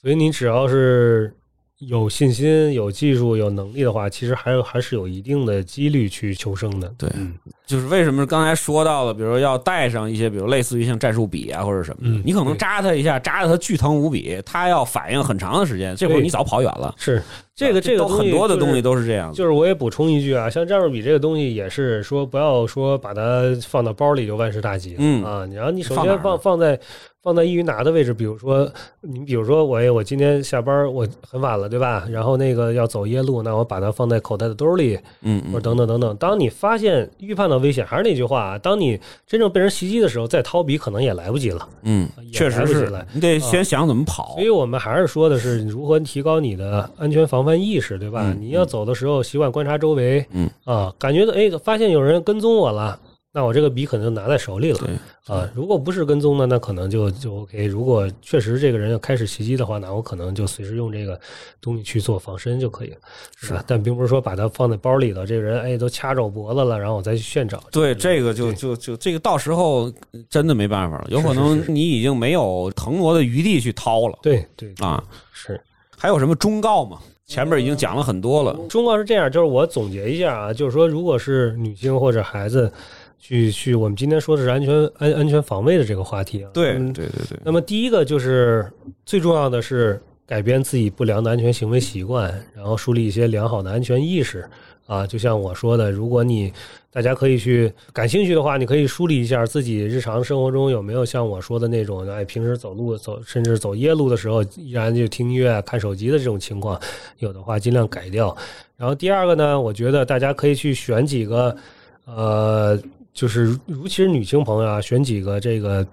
[0.00, 1.32] 所以你只要是
[1.78, 6.92] 有信心、有技术、有能力的话，其实还有还是有一定的几率去求生的。
[6.98, 7.34] 对嗯
[7.68, 16.94] 就是为什么刚才说到了，比如说要带上一些，比如类似于像战术笔啊或者什么的，嗯你可能扎他一下，扎的他巨疼无比，他要反应很长的时间，这会儿你早跑远了。
[16.96, 17.22] 是
[17.54, 18.96] 这个这个很多的东西都。
[18.96, 19.34] 是这样的。
[19.34, 25.46] 就是我也补充一句啊，像战术笔这个东西也是说，不要说把它放到包里就万事大吉了、嗯啊。
[25.52, 26.80] 然后你首先放放在
[27.20, 32.06] 放在易于拿的位置，比如说你比如说我哎我今天下班我很晚了对吧？
[32.08, 36.16] 然后那个要走夜路，那我把它放在口袋的兜里，嗯嗯或者等等等等。
[36.16, 41.68] 当你发现预判到危险，还是那句话啊，当你真正被人袭击的时候，再掏笔可能也来不及了。
[41.82, 44.42] 嗯，确实是你得先想怎么跑所。
[44.42, 48.22] 以我们还是说的是如何提高你的安全防范意识，对吧？
[48.24, 52.98] 嗯你要走的时候习惯观察周围，嗯啊，感觉到哎，发现有人跟踪我了，
[53.38, 54.78] 那我这个笔可能就拿在手里了。
[54.78, 54.88] 对
[55.32, 57.66] 啊，如果不是跟踪呢，那可能就就 OK。
[57.66, 61.20] 如果确实这个人要开始袭击的话，那我可能就随时用这个
[61.60, 62.96] 东西去做防身就可以了，
[63.36, 63.62] 是吧？
[63.64, 67.62] 但并不是说把它放在包里头，这个人哎都掐着我脖子了，然后我再去现找。
[67.70, 69.88] 对，这个就就就这个到时候
[70.28, 75.00] 真的没办法了，有可能你已经没有腾挪的余地去掏了对对啊。
[75.32, 75.60] 是。
[75.96, 76.98] 还有什么忠告吗？
[77.26, 78.58] 前面已经讲了很多了。
[78.70, 82.72] 忠告是这样，就是我总结一下啊，就是说，如果是女性或者孩子
[83.18, 86.50] 去去，我们今天说的是安全安安全防卫的这个话题啊。
[86.54, 88.70] 对嗯对对对，那么第一个就是
[89.04, 94.48] 最重要的是改变自己不良的安全行为习惯，然后树立一些良好的安全意识
[94.86, 95.06] 啊。
[95.06, 96.52] 就像我说的，如果你
[96.90, 106.80] 大家可以去感兴趣的话，你可以梳理一下自己日常生活中有没有像我说的那种，哎，平时走路走甚至走夜路的时候依然就听音乐、看手机的这种情况，
[107.18, 108.36] 有的话尽量改掉。
[108.76, 111.56] 然后第二个呢，我觉得大家可以去选几个，
[112.04, 112.78] 呃，
[113.18, 115.84] 就是尤其是女性朋友啊，选几个这个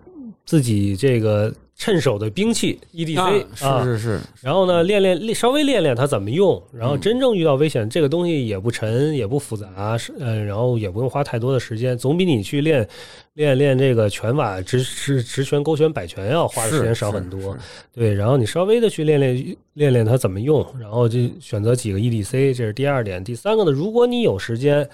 [0.45, 12.88] 自己这个趁手的兵器 EDC 啊是是是，然后呢，练练练，稍微练练它怎么用，然后真正遇到危险，这个东西也不沉，也不复杂，是呃，然后也不用花太多的时间，总比你去练
[13.34, 17.57] 练练这个拳法直直直拳、勾拳、摆拳要花的时间少很多。
[17.91, 23.23] 对，然后你稍微的去练练练练它怎么用，然后就选择几个 EDC，这是第二点。
[23.23, 24.88] 第三个呢，如果你有时间。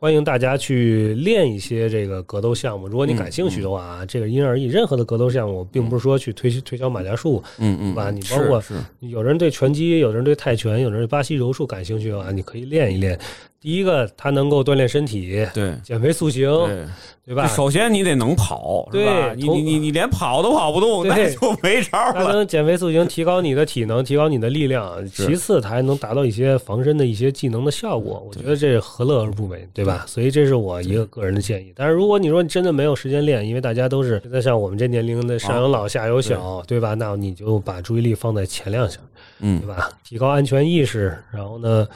[0.00, 4.66] 欢迎大家去练一些这个格斗项目，如果你感兴趣的话啊，这个因人而异。
[4.66, 8.08] 任何的格斗项目，并不是说去推推销马甲术，嗯嗯，吧？
[8.08, 8.62] 你包括
[9.00, 13.18] 有人对拳击，有人对泰拳，有人对巴西柔术感兴趣的话，你可以练一练。
[13.60, 16.84] 第一个，它能够锻炼身体，对减肥塑形，对。
[17.28, 17.46] 对吧？
[17.46, 19.34] 首先你得能跑，对吧？
[19.34, 22.22] 对你你你你连跑都跑不动，对那就没招它。
[22.32, 25.06] 能减肥塑形，提高你的体能，提高你的力量。
[25.08, 28.24] 其次，它还能达到一些防身的一些技能的效果。
[28.26, 29.87] 我觉得这何乐而不为，对吧？
[30.06, 31.72] 所以这是我一个个人的建议。
[31.74, 36.94] 但是如果你说你真的没有时间练，因为大家都是现在像我们这年龄的上有老下有小，对吧？
[36.94, 39.00] 那你就把注意力放在前两项，
[39.40, 39.90] 嗯对吧？
[40.04, 41.86] 提高安全意识，然后呢，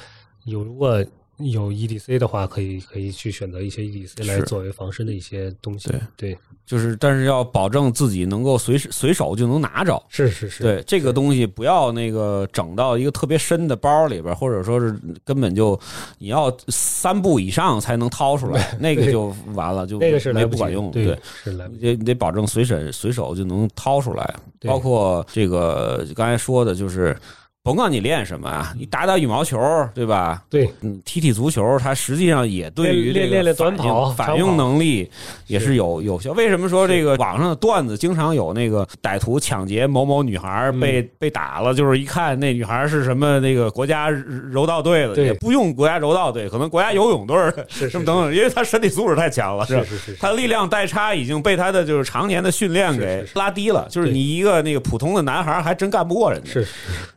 [0.45, 1.05] 有如果
[1.51, 5.91] 有 EDC 的话，可以可以去选择一些 EDC 来作为防身的一些东西。
[6.17, 10.01] 对，就是，但是要保证自己能够随时随手就能拿着。
[10.09, 15.79] 是是是，对这个东西，不要那个整到一个特别深的包里边，或者说是根本就
[16.19, 20.91] 你要三步以上才能掏出来，那个就完了，就那个是没不管用。
[20.91, 21.89] 对对，，是来不及。
[21.97, 27.17] 你得保证随身随手就能掏出来，对包括这个刚才说的，就是
[27.65, 29.57] 甭管你练什么啊，你打打羽毛球，
[29.95, 30.43] 对吧？
[30.51, 35.09] 对，嗯，踢踢足球，它实际上也对于这个练练练短反应跑反应长跑能力
[35.47, 36.33] 也是是有有效。
[36.33, 47.37] 为什么说这个网上的段子经常有那个歹徒抢劫某某女孩被、嗯被打了，就是一看那女孩是什么那个国家柔道队的，对也不用国家柔道队，可能国家游泳队
[47.69, 56.71] 什么等等，因为他身体素质太强了，吧是是是是他力量代差已经被他的就是常年的训练给拉低了，就是你一个那个普通的男孩还真干不过人家，是是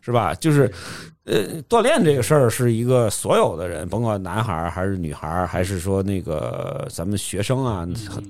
[0.04, 0.40] 是吧？
[0.42, 0.72] 就是，
[1.24, 7.88] 呃，锻炼这个事儿是一个所有的人，甭管男孩儿还是女孩儿，还是说那个咱们学生啊，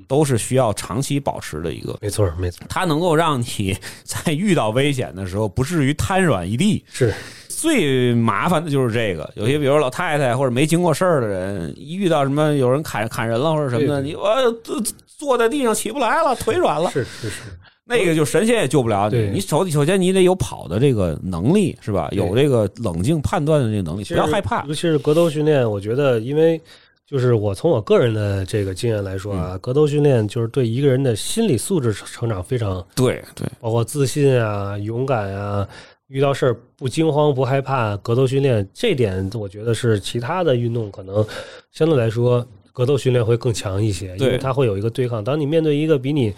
[0.08, 1.98] 都是需要长期保持的一个。
[2.02, 6.84] 没错没错，它能够让你在 遇到危险的时候不至于瘫软一地。
[6.92, 7.14] 是
[7.48, 14.82] 最麻烦的就是这个，有些比如老太太或者没经过事儿的人，一遇到什么有人砍砍人了或者什么的，对你我坐
[15.18, 17.42] 坐在地上起不来了，腿软了，是是是，
[17.86, 19.30] 那个就神仙也救不了你。
[19.34, 22.10] 你首首先你得有跑的这个能力，是吧？
[22.12, 24.74] 有这个冷静判断的这个能力，其实不要害怕尤。
[24.74, 26.60] 其是格斗训练，我觉得因为。
[27.08, 35.68] 就是我从我个人的这个经验来说嗯啊，格斗训练就是对一个人的心理素质成长非常，对对，包括自信啊、勇敢啊，
[36.08, 37.96] 遇到事儿不惊慌不害怕。
[37.98, 41.24] 格斗训练这点，我觉得是其他的运动可能
[41.72, 42.44] 相对来说，
[42.74, 45.24] 格斗训练会更强一些，因为它会有一个对抗。
[45.24, 46.34] 当你面对一个比你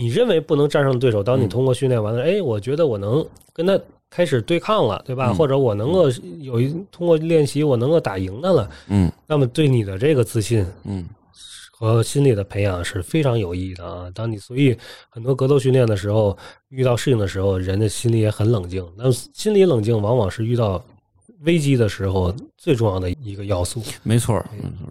[0.00, 3.22] 你认为不能战胜的对手，当你嗯通过训练完了，哎，我觉得我能
[3.52, 3.78] 跟他
[4.08, 5.28] 开始对抗了，对吧？
[5.30, 6.08] 嗯或者我能够
[6.40, 11.06] 有一通过练习，我能够打赢他了，嗯那么对你的这个自信嗯，
[11.70, 14.10] 和心理的培养是非常有意义的啊。
[14.14, 14.74] 当你所以
[15.10, 16.34] 很多格斗训练的时候，
[16.70, 18.82] 遇到事情的时候，人的心里也很冷静。
[18.96, 20.82] 那么心理冷静往往是遇到
[21.42, 23.82] 危机的时候最重要的一个要素。
[24.02, 24.90] 没错，没错。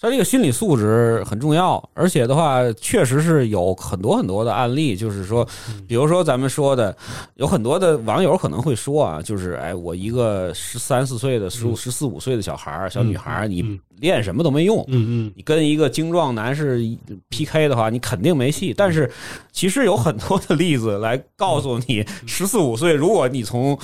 [0.00, 5.44] 他这个心理素质很重要，而且的话，确实是有很多很多的案例，就是说，
[5.88, 6.96] 比如说咱们说的，
[7.34, 16.80] 有很多的网友可能会说啊，就是哎，我一个十三四岁的、十五、十四五岁的小孩儿、小女孩儿，你练什么都没用，嗯嗯，你跟一个精壮男士
[17.28, 18.72] PK 的话，你肯定没戏。
[18.72, 19.10] 但是
[19.50, 23.76] 其实有很多的例子来告诉你，十四五岁，如果你从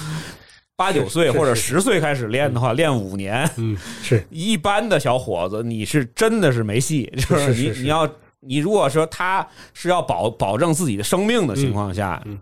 [0.77, 7.13] 八九岁或者十岁开始练的话，练五年，嗯，是 一般的小伙子，你是真的是没戏。
[7.17, 8.09] 就是你你要
[8.41, 12.39] 你如果说他是要保保证自己的生命的情况下，嗯，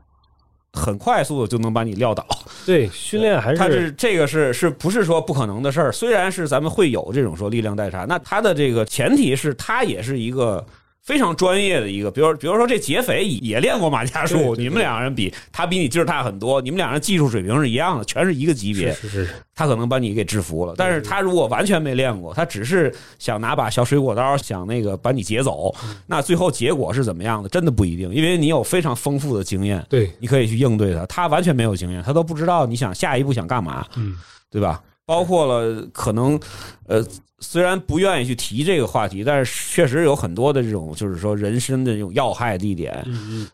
[0.72, 2.26] 很快速的就能把你撂倒。
[2.64, 5.92] 对，训练还是 他是这个是是不是说不可能的事儿？
[5.92, 10.64] 虽然是咱们会有这种说力量代差，那他的这个前提是他也是一个。
[11.02, 20.74] 非常专业的一个，比如比如说这劫匪也练过马家术，你们两个人比他比你劲儿大很多，你们两人技术水平是一样的，全是一个级别，是是是，他可能把你给制服了。
[20.76, 25.74] 但是他如果完全没练过，他只是想拿把小水果刀想那个把你劫走，
[26.06, 31.04] 那最后结果是怎么样的，真的不一定，因为你有非常丰富的经验，对，你可以去应对他。
[31.06, 34.16] 他完全没有经验，他都不知道你想下一步想干嘛，嗯，
[34.50, 34.80] 对吧？
[35.12, 36.40] 包括了可能，
[36.86, 37.04] 呃。
[37.44, 43.04] 虽然不愿意去提这个话题，但是确实有很多的这种，就是说人身的这种要害地点，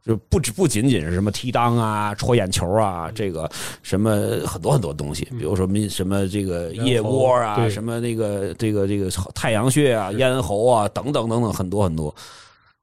[0.05, 3.51] 就不止不仅仅是什么踢裆啊、戳眼球啊，这个
[3.83, 4.11] 什么
[4.47, 12.15] 很多很多东西，比如说什么这个腋窝啊，什么那个这个这个太阳穴啊、咽喉啊等等等等很多很多，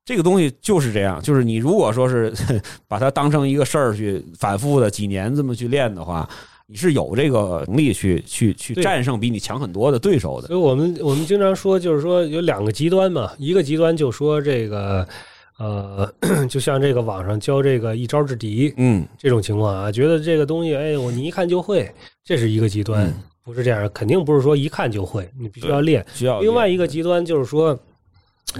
[0.03, 2.33] 这个东西就是这样，就是你如果说是
[2.87, 6.27] 把它当成一个事儿去反复的几年这么去练的话。
[6.67, 15.07] 你是有这个能力去去去战胜比你强很多的对手的，所以我们我们经常说，就是说有两个极端嘛，一个极端就说这个，
[15.59, 16.11] 呃，
[16.49, 21.87] 就像这个网上教这个一招制敌，嗯，这种情况啊，觉得这个东西，哎，我你一看就会，
[22.23, 23.13] 这是一个极端，
[23.43, 26.03] 不是这样，肯定不是说一看就会，你必须要练。
[26.13, 26.41] 需要。
[26.41, 27.79] 另外一个极端就是说。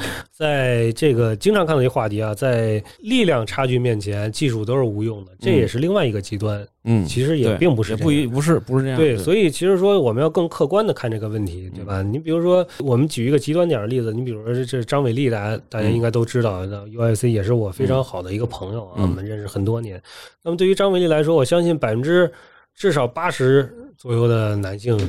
[0.31, 6.65] 在这个经常看到一个话题啊，在力量差距面前，技术都是无用的，这也是另外一个极端。
[6.87, 8.97] 嗯，其实也并不是不一不是不是这样。
[8.99, 12.03] 对，所以其实说我们要更客观的看这个问题，对吧？
[12.03, 19.99] 你比如说，我们举一个极端点的例子，你比如说这张伟丽，大家大家应该都知道，UFC 也是我非常好的一个朋友啊，我们认识很多年。
[20.43, 22.31] 那么对于张伟丽来说，我相信百分之
[22.75, 24.99] 至少八十左右的男性。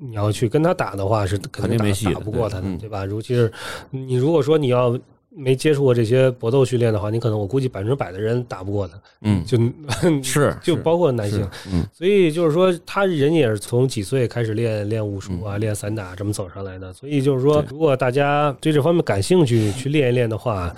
[0.00, 3.06] 你要去跟他打的话，是肯定没戏，打不过他的，对吧？
[3.06, 3.50] 尤其是
[3.90, 4.98] 你如果说你要
[5.30, 9.00] 没接触过这些搏斗训练的话，你可能我估计百分之百的人打不过他。
[9.22, 9.58] 嗯，就
[10.22, 16.92] 是就包括男性，嗯，所以就是说他人也是从几岁开始练练武术啊，练散打这么走上来的。
[16.92, 20.74] 所以就是说，如果大家对这方面感兴趣，去练一练的话，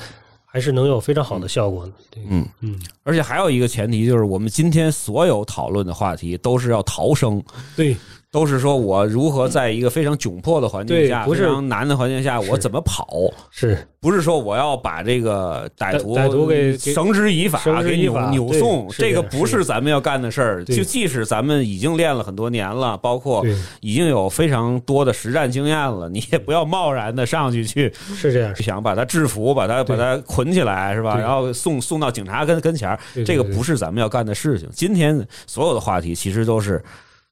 [0.56, 1.92] 还是能有非常好的效果的。
[2.30, 7.42] 嗯嗯，而且还有一个前提就是，我们今天所有讨论的话题都是要逃生。
[7.76, 7.94] 对。
[8.36, 13.08] 都是说我如何在一个非常窘迫的环境下，非常难的环境下，我怎么跑？
[13.50, 18.86] 是不是说我要把这个歹徒歹徒给绳之以法，给扭扭送？
[18.90, 20.62] 这个不是咱们要干的事儿。
[20.66, 23.42] 就即使咱们已经练了很多年了，包括
[23.80, 31.18] 已经有非常多的实战经验了，你也不要贸然的上去去是这样，想把他制服，把他把他捆起来，是吧？
[31.18, 34.68] 然后送送到警察跟跟前儿这个不是咱们要干的事情。
[34.74, 36.84] 今天所有的话题其实都是。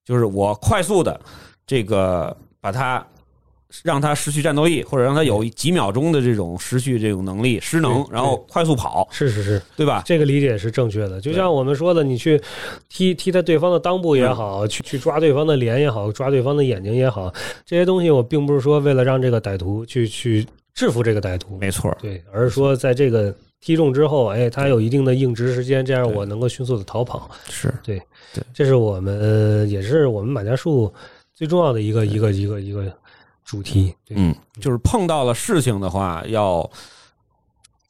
[0.05, 1.19] 就是我快速的，
[1.67, 3.05] 这个把他
[3.83, 10.03] 让他失去战斗力，或者让他有几秒钟的这种失去这种能力失能，然后快速跑，是是是，对吧？
[10.07, 11.21] 这个理解是正确的。
[11.21, 12.41] 就像我们说的，你去
[12.89, 17.33] 踢踢他对方的裆部也好，去去抓对方的脸也好，抓对方的眼睛也好，
[17.67, 27.73] 这些东西我并不是说为了让这个歹徒去去制服这个歹徒，没错，对，而是说在这个踢中之后，哎，他有一定的硬直时间，这样我能够迅速的逃跑，是。
[27.83, 27.99] 对。
[28.35, 30.93] 对，这是我们也是我们马家树
[31.35, 32.93] 最重要的一个一个一个一个
[33.43, 33.95] 主题。
[34.11, 36.69] 嗯，就是碰到了事情的话，要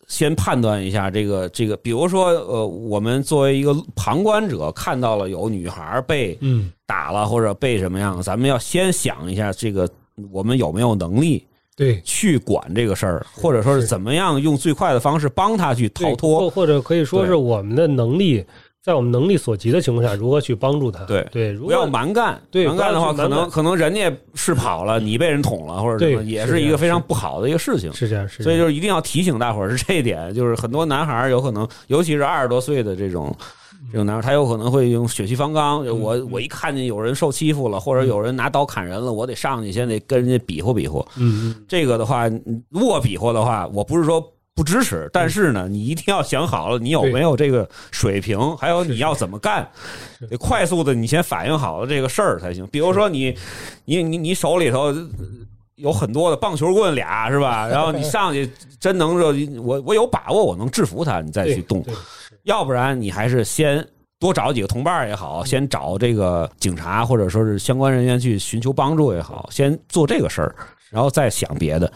[0.06, 6.70] 先判断一下这个这个，比如说呃，我们作为一个旁观者看到了有女孩被嗯。
[6.86, 9.88] 打了或者被什么样，咱们要先想一下这个
[10.30, 11.44] 我们有没有能力
[11.76, 18.44] 对去管这个事儿，或者说是怎么样用最快的方式帮他去逃脱，或者可以说是我们的能力。
[18.84, 21.02] 在我们能力所及的情况下，如何去帮助他？
[21.04, 22.38] 对对，不要蛮干。
[22.50, 27.90] 对，蛮干的话，可能可能人家是跑了，你被人捅了，或者什么，也是一个非常不好的一个事情。
[27.94, 28.42] 是这样，是。
[28.42, 33.34] 所以就是一定要提醒大伙儿是这一点，就是很多男孩儿有可能，尤其是二十多岁的这种
[33.90, 35.84] 这种男人，他有可能会用血气方刚。
[35.86, 41.04] 我我一看见有人受欺负了，或者有人拿刀砍人了，我得上去先得跟人家比划比划。
[41.16, 41.64] 嗯嗯。
[41.68, 42.28] 这个的话，
[42.70, 44.24] 如果比划的话，我不是说。
[44.56, 49.68] 不支持，但是呢，你一定要想好了，你有没有这个水平，还有你要怎么干，
[50.30, 52.64] 得快速的，你先反应好了这个事儿才行。
[52.68, 53.36] 比如说你，
[53.84, 54.94] 你你你手里头
[55.74, 57.66] 有很多的棒球棍俩是吧？
[57.66, 58.48] 然后你上去
[58.78, 61.84] 真能说，我我有把握我能制服他，你再去动。
[62.44, 63.86] 对，要不然你还是先
[64.18, 70.54] 多找几个同伴也好，先找这个警察或者说是相关人员去寻求帮助也好，先做这个事儿，
[70.90, 71.92] 然后再想别的，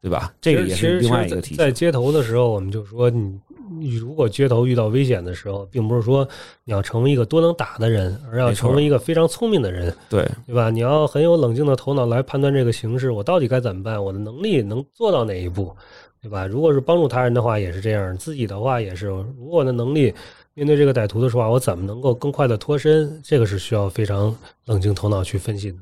[0.00, 0.32] 对吧？
[0.40, 1.54] 这个也是另外一个题。
[1.56, 3.38] 在街头的时候，我们就说你。
[3.70, 6.26] 你如果街头遇到危险的时候，并不是说
[6.64, 10.70] 你要成为一个多能打的人，而要成为一个非常聪明的人，对，对吧？
[10.70, 14.02] 你要很有冷静的头脑来判断这个形势，我到底该怎么办？
[14.02, 15.76] 我的能力能做到哪一步，
[16.20, 16.46] 对吧？
[16.46, 19.06] 如果是帮助他人的话，也是这样；自己的话也是。
[19.06, 20.12] 如果我的能力
[20.54, 23.20] 面对这个歹徒的时候，我怎么能够更快的脱身？
[23.24, 24.34] 这个是需要非常
[24.66, 25.78] 冷静头脑去分析的。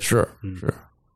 [0.00, 0.72] 是嗯是，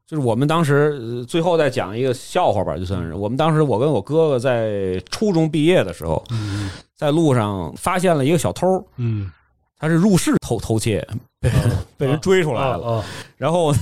[0.06, 8.66] 就是我们当时呃最后再讲一个笑话吧，就算是我们当时我跟我哥哥在初中毕业的时候，嗯在路上发现了一个小偷，
[8.96, 9.30] 嗯，
[9.78, 11.04] 他是入室偷偷窃，
[11.40, 11.58] 被人
[11.96, 13.04] 被人追出来了，啊
[13.36, 13.72] 然后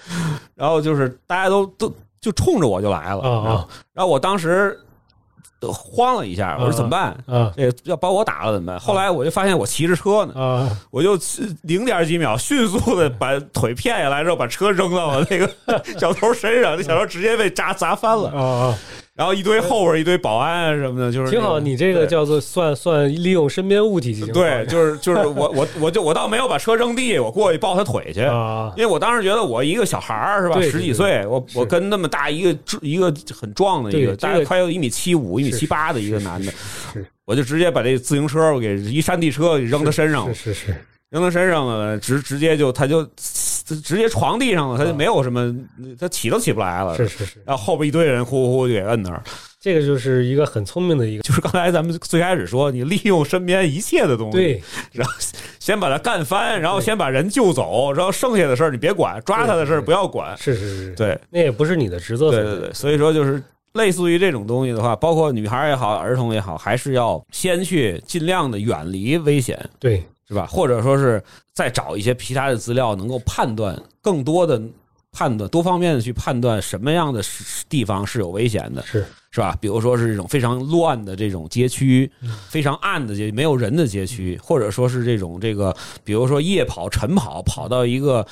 [0.56, 3.22] 然后就是大家都都就冲着我就来了，
[3.94, 4.78] 然后我当时
[5.62, 7.16] 慌了一下，我说怎么办？
[7.26, 8.78] 啊这要把我打了怎么办？
[8.80, 10.68] 后来我就发现我骑着车呢，啊！
[10.90, 11.18] 我就
[11.62, 15.50] 零点几秒迅速的把腿骗下来之后，把车扔到了那个
[15.98, 18.78] 小偷身上，那小偷直接被砸砸翻了，啊啊，
[19.20, 21.60] 然后一堆后边一堆保安啊什么的，就是挺好。
[21.60, 28.22] 你这个叫做算算利用身边物体进行对，就是就是我我我就我倒没有把车扔地，我过去抱他腿去。
[28.22, 28.72] 啊。
[28.78, 36.50] 因为我当时觉得我一个小孩儿是吧，十几岁，我我跟那么大一个一个很壮的一个，大概快有一米七五、一米七八的一个男的，
[37.26, 40.76] 我就直接把这自行车我给一山地车给扔他身上了，是是是，
[41.10, 43.06] 扔他身上了，直直接就他就
[43.76, 45.54] 直接床地上了，他就没有什么，
[45.98, 46.96] 他起都起不来了。
[46.96, 49.22] 是是是，然后后边一堆人呼呼呼就给摁那儿。
[49.60, 55.14] 这个就是一个很聪明的一个，就是刚才咱们最开始说，你利用身边一切的东西，对， 然后
[55.58, 60.34] 先把他干翻，然后先把人救走，然后剩下的事儿你别管，抓他的事儿不要管。
[60.38, 61.18] 是是是，对。
[61.28, 63.42] 那也不是你的职责，对对对，所以说就是
[63.74, 70.46] 类似于这种东西的话，包括女孩也好，儿童也好，还是要先去尽量的远离危险，对是吧？
[70.46, 74.62] 或者说是再找一些其他的资料，能够判断更多的
[75.10, 77.20] 判断，多方面的去判断什么样的
[77.68, 79.58] 地方是有危险的，是是吧？
[79.60, 88.24] 比如说是这种非常乱的这种街区，嗯非常暗的街，没有人的街区，或者说是这种这个，比如说夜跑、晨跑，跑到一个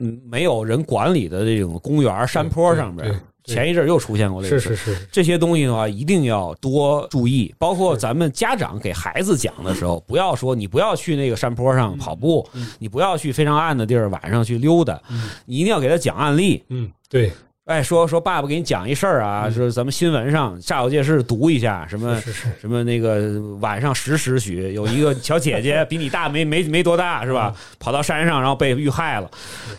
[0.00, 3.18] 嗯没有人管理的这种公园、山坡上边对对。
[3.18, 7.54] 对前一阵又出现过这个事儿是是是，这些东西的话，一定要多注意。
[7.58, 12.46] 包括咱们家长给孩子讲的时候，不要说你不要去那个山坡上跑步，
[12.78, 15.00] 你不要去非常暗的地儿晚上去溜达，
[15.44, 16.62] 你一定要给他讲案例。
[16.68, 17.30] 嗯，对，
[17.66, 22.20] 哎，说说爸爸给你讲一事儿啊，说咱们新闻上煞有介事读一下，什么
[22.60, 27.52] 什么那个晚上十时许有一个小姐姐比你大没没没多大是吧？
[27.80, 29.28] 跑到山上然后被遇害了。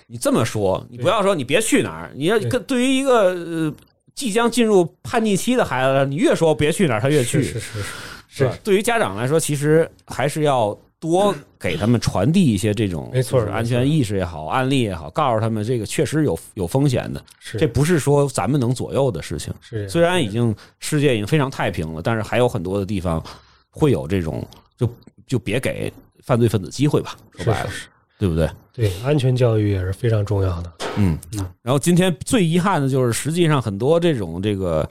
[0.07, 3.73] 你这么说，你不要说你别去哪儿，你要跟对于一个呃
[4.13, 7.41] 即将进入叛逆期的孩子，你越说别去哪儿，他越去。
[7.41, 7.83] 是是是
[8.27, 8.53] 是吧？
[8.65, 19.53] 对于家长来说，其实还是要多给他们传递一些这种没错安全意识也好，案例也好，告诉他们这个确实有有风险的，是，这不是说咱们能左右的事情。
[19.61, 23.23] 是虽然已经世界已经非常太平了，但是还有很多的地方
[23.69, 24.43] 会有这种，
[24.75, 24.89] 就
[25.27, 25.91] 就别给
[26.23, 27.15] 犯罪分子机会吧。
[27.37, 27.69] 说白了，
[28.17, 28.49] 对不对？
[28.73, 30.71] 对安全教育也是非常重要的。
[30.97, 31.45] 嗯嗯。
[31.61, 34.87] 然后今天最遗憾的就是，实际上很多这种这个，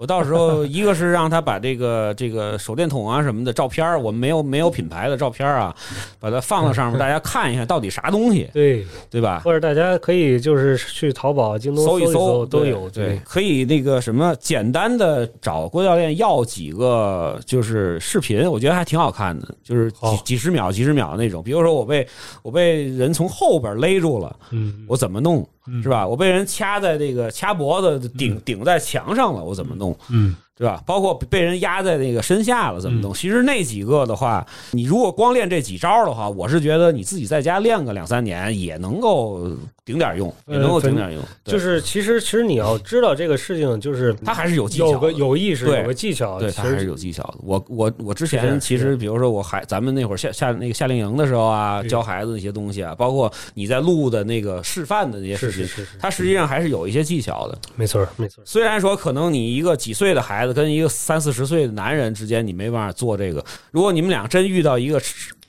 [0.00, 5.76] 我到时候一个是让他把这个这个手电筒啊什么的照片儿，我们没有没有品牌的照片啊，
[6.18, 9.42] 把它放到上面，大家看一下到底啥东西，对，对吧？
[9.44, 12.88] 或者大家可以就是去淘宝、京东搜一搜都有。
[12.88, 21.42] 对，可以那个什么简单的找郭教练要几个就是视频，我觉得还挺好看的，就是几几十秒、几十秒那种。
[21.42, 22.08] 比如说我被
[22.40, 25.46] 我被人从后边勒住了，嗯，我怎么弄，嗯
[25.82, 26.06] 是吧？
[26.06, 29.96] 我被人掐在这个掐脖子顶顶在墙上了，我怎么弄？
[30.10, 30.82] 嗯，对吧？
[30.84, 33.14] 包括被人压在那个身下了，怎么弄？
[33.14, 39.50] 其实那几个的话，你如果光练这几招的话，我是觉得你自己在家练个两三年也能够
[39.86, 41.22] 顶点用，也能够顶点用。
[41.42, 47.36] 对就是其实其实你要知道这个事情，就是他还是有技巧的有个有意识，对有个技巧，对他还是有技巧的。
[47.42, 57.58] 我我我之前其实，比如说我还咱们那会儿夏夏那个夏令营的时候啊，教孩子那些东西啊，包括你在录的那个示范的那些视频，是是是是，它实际上还是有一些技巧的。
[57.76, 63.44] 没错没错，虽然说可能你一个几岁的孩子跟一个三四十岁的男人之间，你没办法做这个。
[63.70, 65.00] 如果你们俩真遇到一个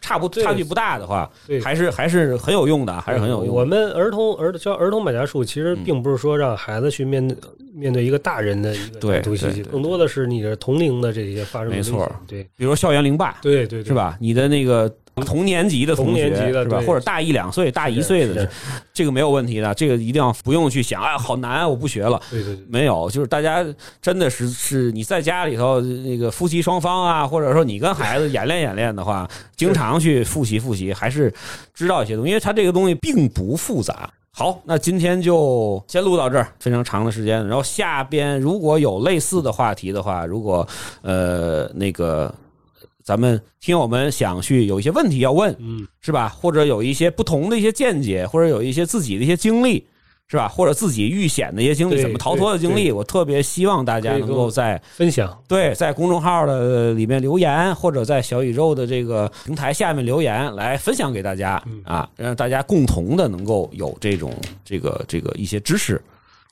[0.01, 3.55] 差不差距不大的话，对还是还是很有用的，还是很有用。
[3.55, 7.37] 我们儿童儿教儿童百家术，其实嗯并不是说让孩子去面对
[7.73, 13.93] 面对一个大人的一个对读信息，对对更多的是你的同龄的这些发生没错对比如说校园零霸，对对对，是？
[13.93, 14.17] 吧？
[14.19, 14.91] 你的那个
[15.25, 16.81] 同年级的同学同年级的是吧？
[16.85, 18.49] 或者大一两岁、大一岁的，
[18.93, 22.19] 这个没有问题的，这个一定要不用去想，哎，好难啊，我不学了。
[22.29, 22.65] 对对对。
[22.69, 23.65] 没有，就是大家
[24.01, 31.33] 真的是是你在家里头那个夫妻双方啊，或者说你跟孩子演练演练的话，经常去复习复习，还是
[31.73, 34.09] 知道一些东西，因为它这个东西并不复杂。
[34.33, 37.45] 好，那今天就先录到这儿，非常长的时间。
[37.47, 40.65] 然后下边如果有类似的话题的话，如果
[41.01, 42.33] 呃那个
[43.03, 46.29] 咱们听友们想去有一些问题要问，嗯，是吧？
[46.29, 49.85] 或者有一些不同的一些见解，或者有一些自己的一些经历，
[50.27, 50.47] 是吧？
[50.47, 64.33] 或者自己遇险的一些经历，对怎么逃脱的经历，我特别希望大家能够在分享，对在公众号的里面留言，或者在小宇宙的这个平台下面留言，来分享给大家嗯啊，让大家共同的能够有这种
[64.63, 66.01] 这个这个一些知识，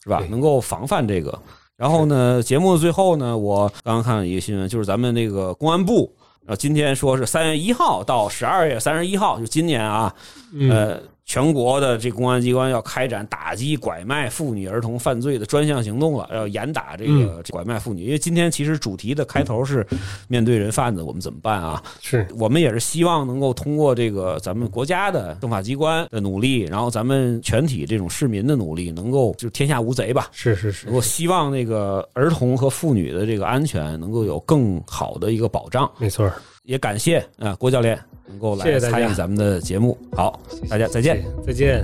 [0.04, 0.24] 是吧？
[0.30, 1.40] 能够防范这个。
[1.78, 6.12] 然后呢，节目的最后呢，我刚刚看了一个新闻，就是咱们那个公安部。
[6.56, 10.14] 今天说是三月一号到十二月三十一号，就今年啊，
[10.54, 18.06] 嗯，呃，全国的这公安机关要开展打击拐卖妇女儿童犯罪的专项行动了，要严打这嗯个拐卖妇女。
[18.06, 19.86] 因为今天其实主题的开头是
[20.28, 21.84] 面对人贩子，我们怎么办啊？
[22.02, 30.30] 是我们也是希望能够通过这个咱们国家的政法机关的努力，然后咱们全体这种市民的努力，能够就是天下无贼吧。
[30.32, 35.88] 是是是我，希望那个儿童和妇女的这个安全能够有更好的一个保障。
[36.00, 36.34] 没错儿，
[36.70, 39.98] 也感谢啊郭教练能够来参与咱们的节目。
[40.12, 40.40] 好，
[40.70, 41.26] 大家再见。
[41.44, 41.84] 再见。